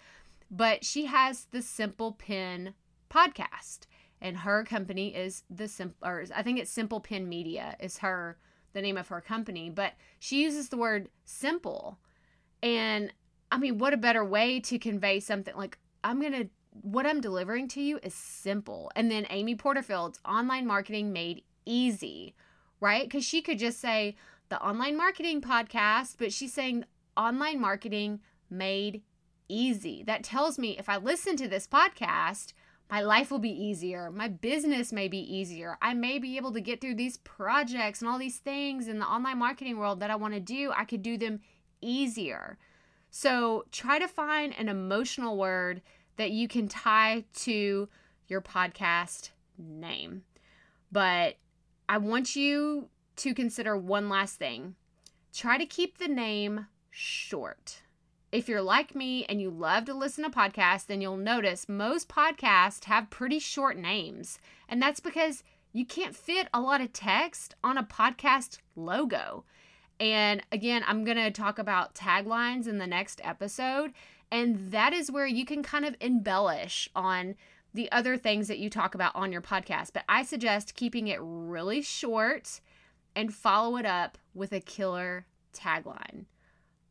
but 0.49 0.85
she 0.85 1.05
has 1.05 1.45
the 1.45 1.61
Simple 1.61 2.13
Pin 2.13 2.73
podcast 3.09 3.87
and 4.21 4.37
her 4.37 4.63
company 4.63 5.13
is 5.15 5.43
the 5.49 5.67
simple 5.67 6.07
or 6.07 6.25
I 6.33 6.43
think 6.43 6.59
it's 6.59 6.71
Simple 6.71 6.99
Pin 6.99 7.27
Media 7.27 7.75
is 7.79 7.99
her 7.99 8.37
the 8.73 8.81
name 8.81 8.97
of 8.97 9.09
her 9.09 9.21
company 9.21 9.69
but 9.69 9.93
she 10.19 10.41
uses 10.41 10.69
the 10.69 10.77
word 10.77 11.09
simple 11.25 11.99
and 12.61 13.13
I 13.51 13.57
mean 13.57 13.77
what 13.77 13.93
a 13.93 13.97
better 13.97 14.23
way 14.23 14.59
to 14.61 14.79
convey 14.79 15.19
something 15.19 15.55
like 15.55 15.77
I'm 16.03 16.19
going 16.19 16.33
to 16.33 16.49
what 16.81 17.05
I'm 17.05 17.21
delivering 17.21 17.67
to 17.69 17.81
you 17.81 17.99
is 18.03 18.13
simple. 18.13 18.91
And 18.95 19.11
then 19.11 19.27
Amy 19.29 19.55
Porterfield's 19.55 20.19
online 20.25 20.65
marketing 20.65 21.13
made 21.13 21.43
easy, 21.65 22.35
right? 22.79 23.03
Because 23.03 23.23
she 23.23 23.41
could 23.41 23.59
just 23.59 23.79
say 23.79 24.15
the 24.49 24.61
online 24.61 24.97
marketing 24.97 25.41
podcast, 25.41 26.15
but 26.17 26.33
she's 26.33 26.53
saying 26.53 26.85
online 27.15 27.59
marketing 27.59 28.19
made 28.49 29.01
easy. 29.47 30.03
That 30.03 30.23
tells 30.23 30.57
me 30.57 30.77
if 30.77 30.89
I 30.89 30.97
listen 30.97 31.35
to 31.37 31.47
this 31.47 31.67
podcast, 31.67 32.53
my 32.89 33.01
life 33.01 33.31
will 33.31 33.39
be 33.39 33.49
easier. 33.49 34.11
My 34.11 34.27
business 34.27 34.91
may 34.91 35.07
be 35.07 35.17
easier. 35.17 35.77
I 35.81 35.93
may 35.93 36.19
be 36.19 36.37
able 36.37 36.51
to 36.53 36.61
get 36.61 36.81
through 36.81 36.95
these 36.95 37.17
projects 37.17 38.01
and 38.01 38.09
all 38.09 38.19
these 38.19 38.37
things 38.37 38.87
in 38.87 38.99
the 38.99 39.05
online 39.05 39.39
marketing 39.39 39.77
world 39.77 39.99
that 39.99 40.11
I 40.11 40.15
want 40.15 40.33
to 40.33 40.39
do. 40.39 40.71
I 40.75 40.85
could 40.85 41.01
do 41.01 41.17
them 41.17 41.39
easier. 41.81 42.57
So 43.09 43.65
try 43.71 43.99
to 43.99 44.07
find 44.07 44.53
an 44.57 44.69
emotional 44.69 45.37
word 45.37 45.81
that 46.17 46.31
you 46.31 46.47
can 46.47 46.67
tie 46.67 47.25
to 47.35 47.89
your 48.27 48.41
podcast 48.41 49.29
name. 49.57 50.23
But 50.91 51.37
I 51.89 51.97
want 51.97 52.35
you 52.35 52.89
to 53.17 53.33
consider 53.33 53.77
one 53.77 54.09
last 54.09 54.37
thing 54.37 54.75
try 55.33 55.57
to 55.57 55.65
keep 55.65 55.97
the 55.97 56.07
name 56.07 56.67
short. 56.91 57.81
If 58.31 58.47
you're 58.47 58.61
like 58.61 58.95
me 58.95 59.25
and 59.25 59.41
you 59.41 59.49
love 59.49 59.85
to 59.85 59.93
listen 59.93 60.23
to 60.23 60.29
podcasts, 60.29 60.85
then 60.85 61.01
you'll 61.01 61.17
notice 61.17 61.67
most 61.67 62.07
podcasts 62.07 62.85
have 62.85 63.09
pretty 63.09 63.39
short 63.39 63.77
names. 63.77 64.39
And 64.69 64.81
that's 64.81 64.99
because 64.99 65.43
you 65.71 65.85
can't 65.85 66.15
fit 66.15 66.47
a 66.53 66.61
lot 66.61 66.81
of 66.81 66.93
text 66.93 67.55
on 67.63 67.77
a 67.77 67.83
podcast 67.83 68.59
logo. 68.75 69.43
And 69.99 70.41
again, 70.51 70.83
I'm 70.87 71.03
going 71.03 71.17
to 71.17 71.31
talk 71.31 71.59
about 71.59 71.95
taglines 71.95 72.67
in 72.67 72.77
the 72.77 72.87
next 72.87 73.21
episode. 73.23 73.93
And 74.31 74.71
that 74.71 74.93
is 74.93 75.11
where 75.11 75.27
you 75.27 75.45
can 75.45 75.63
kind 75.63 75.85
of 75.85 75.95
embellish 76.01 76.89
on 76.95 77.35
the 77.73 77.91
other 77.91 78.17
things 78.17 78.47
that 78.47 78.59
you 78.59 78.69
talk 78.69 78.95
about 78.95 79.15
on 79.15 79.31
your 79.31 79.41
podcast. 79.41 79.93
But 79.93 80.03
I 80.07 80.23
suggest 80.23 80.75
keeping 80.75 81.07
it 81.07 81.19
really 81.21 81.81
short 81.81 82.61
and 83.15 83.33
follow 83.33 83.77
it 83.77 83.85
up 83.85 84.17
with 84.33 84.51
a 84.51 84.59
killer 84.59 85.25
tagline. 85.53 86.25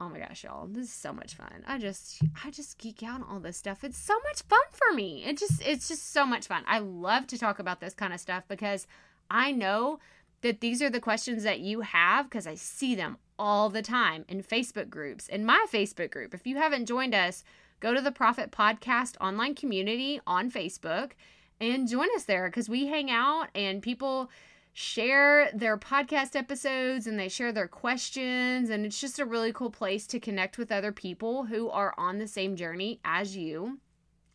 Oh 0.00 0.08
my 0.08 0.18
gosh, 0.18 0.42
y'all. 0.42 0.66
This 0.66 0.86
is 0.86 0.92
so 0.92 1.12
much 1.12 1.34
fun. 1.34 1.62
I 1.64 1.78
just 1.78 2.22
I 2.44 2.50
just 2.50 2.76
geek 2.78 3.04
out 3.04 3.20
on 3.20 3.26
all 3.28 3.38
this 3.38 3.56
stuff. 3.56 3.84
It's 3.84 3.98
so 3.98 4.14
much 4.24 4.42
fun 4.42 4.58
for 4.72 4.92
me. 4.92 5.24
It 5.24 5.38
just 5.38 5.62
it's 5.64 5.86
just 5.86 6.12
so 6.12 6.26
much 6.26 6.48
fun. 6.48 6.64
I 6.66 6.80
love 6.80 7.28
to 7.28 7.38
talk 7.38 7.60
about 7.60 7.80
this 7.80 7.94
kind 7.94 8.12
of 8.12 8.18
stuff 8.18 8.42
because 8.48 8.88
I 9.30 9.52
know 9.52 10.00
that 10.42 10.60
these 10.60 10.82
are 10.82 10.90
the 10.90 11.00
questions 11.00 11.44
that 11.44 11.60
you 11.60 11.80
have 11.80 12.28
because 12.28 12.46
I 12.46 12.54
see 12.54 12.94
them 12.94 13.16
all 13.38 13.70
the 13.70 13.82
time 13.82 14.24
in 14.28 14.42
Facebook 14.42 14.90
groups, 14.90 15.28
in 15.28 15.44
my 15.44 15.66
Facebook 15.72 16.10
group. 16.10 16.34
If 16.34 16.46
you 16.46 16.56
haven't 16.56 16.86
joined 16.86 17.14
us, 17.14 17.42
go 17.80 17.94
to 17.94 18.00
the 18.00 18.12
Profit 18.12 18.52
Podcast 18.52 19.16
online 19.20 19.54
community 19.54 20.20
on 20.26 20.50
Facebook 20.50 21.12
and 21.60 21.88
join 21.88 22.08
us 22.14 22.24
there 22.24 22.48
because 22.48 22.68
we 22.68 22.86
hang 22.86 23.10
out 23.10 23.48
and 23.54 23.82
people 23.82 24.30
share 24.72 25.50
their 25.52 25.76
podcast 25.76 26.34
episodes 26.34 27.06
and 27.06 27.18
they 27.18 27.28
share 27.28 27.52
their 27.52 27.68
questions. 27.68 28.70
And 28.70 28.84
it's 28.84 29.00
just 29.00 29.18
a 29.18 29.24
really 29.24 29.52
cool 29.52 29.70
place 29.70 30.06
to 30.08 30.20
connect 30.20 30.58
with 30.58 30.72
other 30.72 30.92
people 30.92 31.44
who 31.44 31.68
are 31.70 31.94
on 31.98 32.18
the 32.18 32.28
same 32.28 32.56
journey 32.56 33.00
as 33.04 33.36
you. 33.36 33.78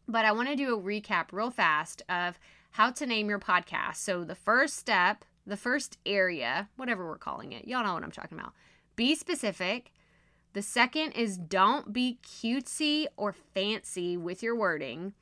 But 0.08 0.26
I 0.26 0.32
want 0.32 0.48
to 0.50 0.56
do 0.56 0.76
a 0.76 0.82
recap 0.82 1.28
real 1.32 1.52
fast 1.52 2.02
of 2.08 2.40
how 2.72 2.92
to 2.92 3.06
name 3.06 3.30
your 3.30 3.40
podcast. 3.40 3.98
So, 3.98 4.24
the 4.24 4.36
first 4.36 4.78
step, 4.78 5.26
the 5.48 5.58
first 5.58 5.98
area, 6.06 6.70
whatever 6.76 7.08
we're 7.08 7.18
calling 7.18 7.54
it, 7.54 7.68
y'all 7.68 7.84
know 7.84 7.94
what 7.94 8.04
I'm 8.04 8.12
talking 8.12 8.38
about 8.38 8.54
be 8.96 9.16
specific. 9.16 9.94
The 10.54 10.62
second 10.62 11.12
is 11.12 11.38
don't 11.38 11.94
be 11.94 12.20
cutesy 12.26 13.06
or 13.16 13.32
fancy 13.32 14.18
with 14.18 14.42
your 14.42 14.56
wording. 14.56 15.14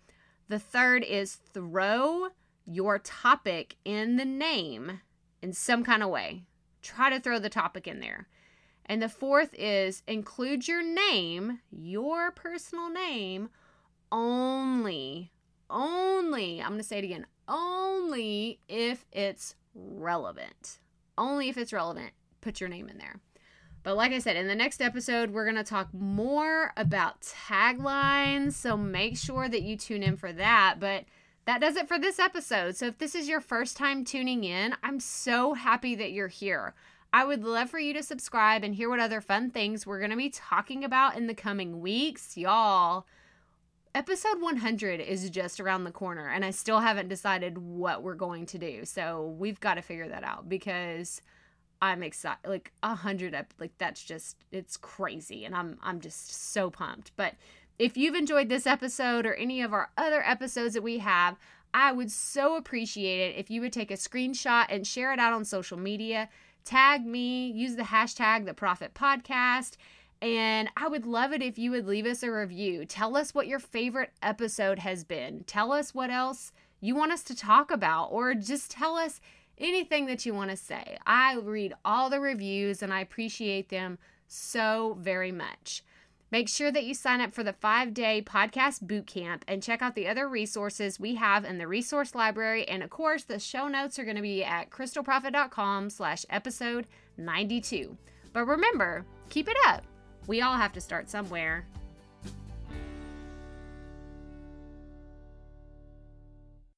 The 0.47 0.59
third 0.59 1.03
is 1.03 1.35
throw 1.35 2.29
your 2.65 2.99
topic 2.99 3.75
in 3.83 4.15
the 4.15 4.25
name 4.25 5.01
in 5.41 5.53
some 5.53 5.83
kind 5.83 6.01
of 6.01 6.09
way. 6.09 6.43
Try 6.81 7.09
to 7.09 7.19
throw 7.19 7.37
the 7.37 7.49
topic 7.49 7.87
in 7.87 7.99
there. 7.99 8.27
And 8.85 9.01
the 9.01 9.09
fourth 9.09 9.53
is 9.57 10.03
include 10.07 10.67
your 10.67 10.83
name, 10.83 11.59
your 11.71 12.31
personal 12.31 12.89
name, 12.89 13.49
only, 14.11 15.31
only, 15.69 16.61
I'm 16.61 16.69
going 16.69 16.79
to 16.79 16.87
say 16.87 16.99
it 16.99 17.03
again, 17.03 17.25
only 17.47 18.59
if 18.69 19.05
it's 19.11 19.55
relevant. 19.75 20.79
Only 21.17 21.49
if 21.49 21.57
it's 21.57 21.73
relevant, 21.73 22.11
put 22.41 22.59
your 22.59 22.69
name 22.69 22.89
in 22.89 22.97
there. 22.97 23.19
But 23.83 23.97
like 23.97 24.13
I 24.13 24.19
said, 24.19 24.35
in 24.35 24.47
the 24.47 24.55
next 24.55 24.81
episode, 24.81 25.29
we're 25.29 25.45
going 25.45 25.55
to 25.57 25.63
talk 25.63 25.93
more 25.93 26.73
about 26.75 27.21
taglines. 27.21 28.53
So 28.53 28.75
make 28.75 29.15
sure 29.15 29.47
that 29.47 29.61
you 29.61 29.77
tune 29.77 30.01
in 30.01 30.17
for 30.17 30.33
that. 30.33 30.77
But 30.79 31.05
that 31.45 31.61
does 31.61 31.75
it 31.75 31.87
for 31.87 31.99
this 31.99 32.17
episode. 32.17 32.75
So 32.75 32.87
if 32.87 32.97
this 32.97 33.13
is 33.13 33.27
your 33.27 33.41
first 33.41 33.77
time 33.77 34.03
tuning 34.03 34.43
in, 34.43 34.73
I'm 34.81 34.99
so 34.99 35.53
happy 35.53 35.93
that 35.95 36.11
you're 36.11 36.27
here. 36.27 36.73
I 37.13 37.25
would 37.25 37.43
love 37.43 37.69
for 37.69 37.77
you 37.77 37.93
to 37.93 38.01
subscribe 38.01 38.63
and 38.63 38.73
hear 38.73 38.89
what 38.89 38.99
other 38.99 39.21
fun 39.21 39.51
things 39.51 39.85
we're 39.85 39.99
going 39.99 40.11
to 40.11 40.17
be 40.17 40.29
talking 40.29 40.83
about 40.83 41.15
in 41.15 41.27
the 41.27 41.35
coming 41.35 41.79
weeks. 41.79 42.35
Y'all, 42.35 43.05
episode 43.95 44.41
100 44.41 44.99
is 44.99 45.29
just 45.29 45.59
around 45.59 45.85
the 45.85 45.91
corner, 45.91 46.27
and 46.27 46.43
I 46.43 46.51
still 46.51 46.81
haven't 46.81 47.07
decided 47.07 47.57
what 47.57 48.03
we're 48.03 48.13
going 48.13 48.45
to 48.47 48.57
do. 48.57 48.83
So 48.83 49.33
we've 49.39 49.59
got 49.59 49.75
to 49.75 49.81
figure 49.81 50.09
that 50.09 50.23
out 50.23 50.49
because 50.49 51.21
I'm 51.81 52.03
excited 52.03 52.47
like 52.47 52.71
a 52.83 52.93
hundred 52.93 53.33
up 53.33 53.53
like 53.59 53.77
that's 53.77 54.03
just 54.03 54.37
it's 54.51 54.77
crazy 54.77 55.45
and 55.45 55.55
I'm 55.55 55.77
I'm 55.81 55.99
just 56.01 56.51
so 56.51 56.69
pumped. 56.69 57.11
But 57.15 57.35
if 57.79 57.97
you've 57.97 58.15
enjoyed 58.15 58.49
this 58.49 58.67
episode 58.67 59.25
or 59.25 59.33
any 59.33 59.61
of 59.61 59.73
our 59.73 59.89
other 59.97 60.23
episodes 60.23 60.73
that 60.73 60.83
we 60.83 60.99
have, 60.99 61.37
I 61.73 61.91
would 61.91 62.11
so 62.11 62.55
appreciate 62.55 63.29
it 63.29 63.39
if 63.39 63.49
you 63.49 63.61
would 63.61 63.73
take 63.73 63.91
a 63.91 63.95
screenshot 63.95 64.65
and 64.69 64.85
share 64.85 65.13
it 65.13 65.19
out 65.19 65.33
on 65.33 65.45
social 65.45 65.77
media. 65.77 66.29
Tag 66.63 67.05
me, 67.05 67.47
use 67.51 67.75
the 67.75 67.83
hashtag 67.83 68.45
the 68.45 68.53
Profit 68.53 68.93
Podcast. 68.93 69.77
And 70.21 70.69
I 70.77 70.87
would 70.87 71.05
love 71.05 71.33
it 71.33 71.41
if 71.41 71.57
you 71.57 71.71
would 71.71 71.87
leave 71.87 72.05
us 72.05 72.23
a 72.23 72.31
review. 72.31 72.85
Tell 72.85 73.15
us 73.15 73.33
what 73.33 73.47
your 73.47 73.59
favorite 73.59 74.11
episode 74.23 74.79
has 74.79 75.03
been. 75.03 75.43
Tell 75.45 75.71
us 75.71 75.93
what 75.93 76.09
else 76.09 76.51
you 76.81 76.95
want 76.95 77.11
us 77.11 77.23
to 77.23 77.35
talk 77.35 77.71
about, 77.71 78.07
or 78.11 78.33
just 78.33 78.71
tell 78.71 78.95
us 78.95 79.19
anything 79.57 80.05
that 80.07 80.25
you 80.25 80.33
want 80.33 80.51
to 80.51 80.57
say. 80.57 80.97
I 81.05 81.35
read 81.35 81.73
all 81.83 82.09
the 82.09 82.19
reviews 82.19 82.81
and 82.81 82.93
I 82.93 82.99
appreciate 83.01 83.69
them 83.69 83.97
so 84.27 84.97
very 84.99 85.31
much. 85.31 85.83
Make 86.31 86.49
sure 86.49 86.71
that 86.71 86.83
you 86.83 86.93
sign 86.93 87.21
up 87.21 87.33
for 87.33 87.43
the 87.43 87.53
five 87.53 87.93
day 87.93 88.21
podcast 88.21 88.81
boot 88.81 89.07
camp 89.07 89.45
and 89.47 89.63
check 89.63 89.81
out 89.81 89.95
the 89.95 90.07
other 90.07 90.27
resources 90.27 90.99
we 90.99 91.15
have 91.15 91.45
in 91.45 91.59
the 91.59 91.67
resource 91.67 92.15
library. 92.15 92.67
And 92.67 92.83
of 92.83 92.89
course, 92.89 93.23
the 93.23 93.39
show 93.39 93.67
notes 93.67 93.99
are 93.99 94.03
going 94.03 94.15
to 94.15 94.21
be 94.21 94.43
at 94.43 94.69
crystalprofit.com 94.69 95.91
slash 95.91 96.25
episode 96.29 96.87
92. 97.17 97.95
But 98.33 98.47
remember, 98.47 99.05
keep 99.29 99.47
it 99.47 99.57
up. 99.65 99.83
We 100.27 100.41
all 100.41 100.55
have 100.57 100.73
to 100.73 100.81
start 100.81 101.09
somewhere. 101.09 101.65